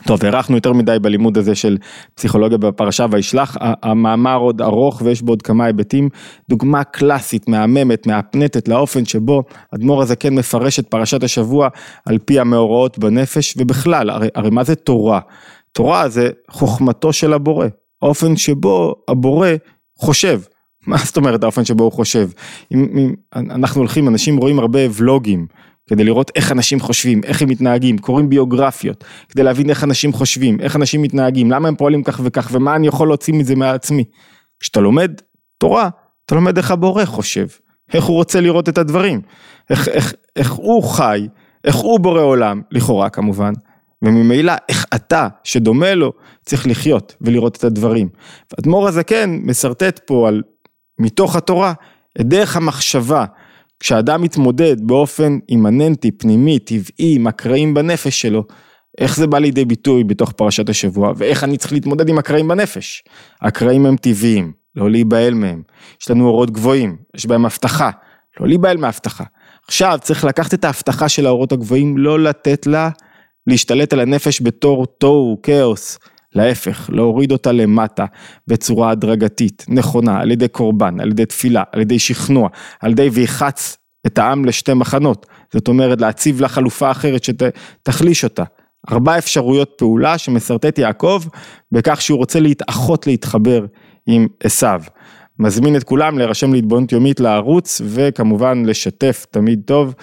טוב, 0.07 0.25
הארכנו 0.25 0.57
יותר 0.57 0.73
מדי 0.73 0.97
בלימוד 1.03 1.39
הזה 1.39 1.55
של 1.55 1.77
פסיכולוגיה 2.15 2.59
בפרשה 2.59 3.07
וישלח, 3.11 3.57
המאמר 3.61 4.37
עוד 4.37 4.63
ארוך 4.63 5.03
ויש 5.05 5.23
בו 5.23 5.33
עוד 5.33 5.43
כמה 5.43 5.65
היבטים. 5.65 6.09
דוגמה 6.49 6.85
קלאסית, 6.85 7.49
מהממת, 7.49 8.07
מהפנטת 8.07 8.69
לאופן 8.69 9.05
שבו 9.05 9.43
אדמו"ר 9.75 10.03
הזקן 10.03 10.35
מפרש 10.35 10.79
את 10.79 10.89
פרשת 10.89 11.23
השבוע 11.23 11.69
על 12.07 12.19
פי 12.19 12.41
המאורעות 12.41 12.99
בנפש, 12.99 13.55
ובכלל, 13.59 14.11
הרי, 14.11 14.29
הרי 14.35 14.51
מה 14.51 14.65
זה 14.65 14.75
תורה? 14.75 15.21
תורה 15.73 16.09
זה 16.09 16.31
חוכמתו 16.51 17.13
של 17.13 17.33
הבורא, 17.33 17.67
האופן 18.03 18.37
שבו 18.37 18.95
הבורא 19.09 19.49
חושב. 19.99 20.41
מה 20.87 20.97
זאת 20.97 21.17
אומרת 21.17 21.43
האופן 21.43 21.65
שבו 21.65 21.85
הוא 21.85 21.93
חושב? 21.93 22.29
אם, 22.75 22.87
אם 22.99 23.15
אנחנו 23.35 23.81
הולכים, 23.81 24.09
אנשים 24.09 24.37
רואים 24.37 24.59
הרבה 24.59 24.81
ולוגים. 24.95 25.47
כדי 25.87 26.05
לראות 26.05 26.31
איך 26.37 26.53
אנשים 26.53 26.81
חושבים, 26.81 27.21
איך 27.25 27.43
הם 27.43 27.49
מתנהגים, 27.49 27.99
קוראים 27.99 28.29
ביוגרפיות, 28.29 29.05
כדי 29.29 29.43
להבין 29.43 29.71
איך 29.71 29.85
אנשים 29.85 30.13
חושבים, 30.13 30.61
איך 30.61 30.77
אנשים 30.77 31.03
מתנהגים, 31.03 31.51
למה 31.51 31.69
הם 31.69 31.77
פועלים 31.77 32.03
כך 32.03 32.21
וכך, 32.25 32.49
ומה 32.53 32.77
אני 32.77 32.87
יכול 32.87 33.09
להוציא 33.09 33.35
מזה 33.35 33.55
מעצמי. 33.55 34.05
כשאתה 34.61 34.81
לומד 34.81 35.13
תורה, 35.59 35.89
אתה 36.27 36.35
לומד 36.35 36.57
איך 36.57 36.71
הבורא 36.71 37.05
חושב, 37.05 37.47
איך 37.95 38.05
הוא 38.05 38.17
רוצה 38.17 38.41
לראות 38.41 38.69
את 38.69 38.79
הדברים, 38.79 39.21
איך, 39.71 39.89
איך, 39.89 40.15
איך 40.37 40.53
הוא 40.53 40.83
חי, 40.83 41.29
איך 41.65 41.77
הוא 41.77 42.01
בורא 42.01 42.21
עולם, 42.21 42.63
לכאורה 42.71 43.11
כמובן, 43.11 43.53
וממילא 44.03 44.53
איך 44.69 44.87
אתה, 44.95 45.29
שדומה 45.45 45.95
לו, 45.95 46.13
צריך 46.45 46.67
לחיות 46.67 47.17
ולראות 47.21 47.57
את 47.57 47.65
הדברים. 47.65 48.09
ואדמו"ר 48.53 48.89
הזקן 48.89 49.39
משרטט 49.43 50.01
פה 50.07 50.29
על, 50.29 50.43
מתוך 50.99 51.37
התורה, 51.37 51.73
את 52.21 52.27
דרך 52.27 52.57
המחשבה 52.57 53.25
כשאדם 53.85 54.23
מתמודד 54.23 54.77
באופן 54.81 55.39
אימננטי, 55.49 56.11
פנימי, 56.11 56.59
טבעי, 56.59 57.15
עם 57.15 57.27
הקרעים 57.27 57.75
בנפש 57.75 58.21
שלו, 58.21 58.45
איך 58.99 59.17
זה 59.17 59.27
בא 59.27 59.39
לידי 59.39 59.65
ביטוי 59.65 60.05
בתוך 60.05 60.33
פרשת 60.33 60.69
השבוע, 60.69 61.13
ואיך 61.17 61.45
אני 61.45 61.57
צריך 61.57 61.73
להתמודד 61.73 62.09
עם 62.09 62.19
הקרעים 62.19 62.49
בנפש. 62.49 63.05
הקרעים 63.43 63.87
הם 63.87 63.97
טבעיים, 63.97 64.53
לא 64.77 64.91
להיבהל 64.91 65.35
מהם. 65.35 65.63
יש 66.01 66.11
לנו 66.11 66.27
אורות 66.27 66.51
גבוהים, 66.51 66.97
יש 67.17 67.27
בהם 67.27 67.47
הבטחה, 67.47 67.91
לא 68.41 68.49
להיבהל 68.49 68.77
מהבטחה. 68.77 69.25
עכשיו 69.67 69.99
צריך 70.03 70.25
לקחת 70.25 70.55
את 70.55 70.65
ההבטחה 70.65 71.09
של 71.09 71.27
האורות 71.27 71.53
הגבוהים, 71.53 71.99
לא 71.99 72.21
לתת 72.21 72.67
לה 72.67 72.91
להשתלט 73.47 73.93
על 73.93 74.01
הנפש 74.01 74.43
בתור 74.43 74.87
תוהו, 74.87 75.39
כאוס, 75.43 75.99
להפך, 76.35 76.91
להוריד 76.93 77.33
אותה 77.33 77.53
למטה 77.53 78.05
בצורה 78.47 78.91
הדרגתית, 78.91 79.67
נכונה, 79.69 80.21
על 80.21 80.31
ידי 80.31 80.49
קורבן, 80.49 81.01
על 81.01 81.11
ידי 81.11 81.27
תפילה, 81.27 81.63
על 81.73 81.81
ידי 81.81 81.99
שכנוע, 81.99 82.49
על 82.81 82.91
ידי 82.91 83.09
ויחץ 83.13 83.77
את 84.07 84.19
העם 84.19 84.45
לשתי 84.45 84.75
מחנות, 84.75 85.27
זאת 85.53 85.69
אומרת 85.69 86.01
להציב 86.01 86.41
לה 86.41 86.49
חלופה 86.49 86.91
אחרת 86.91 87.25
שתחליש 87.25 88.25
אותה. 88.25 88.45
ארבע 88.91 89.19
אפשרויות 89.19 89.73
פעולה 89.79 90.19
שמסרטט 90.19 90.79
יעקב 90.79 91.23
בכך 91.73 92.01
שהוא 92.01 92.19
רוצה 92.19 92.41
להתאחות 92.41 93.07
להתחבר 93.07 93.67
עם 94.07 94.27
עשיו. 94.43 94.83
מזמין 95.39 95.77
את 95.77 95.85
כולם 95.85 96.19
להירשם 96.19 96.53
להתבוננות 96.53 96.93
יומית 96.93 97.21
לערוץ 97.21 97.81
וכמובן 97.85 98.63
לשתף 98.67 99.27
תמיד 99.31 99.61
טוב 99.65 99.95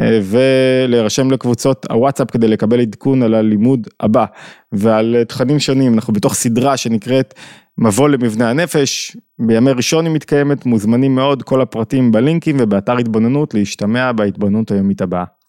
ולהירשם 0.00 1.30
לקבוצות 1.30 1.86
הוואטסאפ 1.90 2.30
כדי 2.30 2.48
לקבל 2.48 2.80
עדכון 2.80 3.22
על 3.22 3.34
הלימוד 3.34 3.88
הבא 4.00 4.24
ועל 4.72 5.16
תכנים 5.28 5.58
שונים, 5.58 5.94
אנחנו 5.94 6.12
בתוך 6.12 6.34
סדרה 6.34 6.76
שנקראת 6.76 7.34
מבוא 7.78 8.08
למבנה 8.08 8.50
הנפש, 8.50 9.16
בימי 9.38 9.70
ראשון 9.70 10.06
היא 10.06 10.14
מתקיימת, 10.14 10.66
מוזמנים 10.66 11.14
מאוד, 11.14 11.42
כל 11.42 11.60
הפרטים 11.60 12.12
בלינקים 12.12 12.56
ובאתר 12.60 12.96
התבוננות 12.96 13.54
להשתמע 13.54 14.12
בהתבוננות 14.12 14.70
היומית 14.70 15.00
הבאה. 15.00 15.24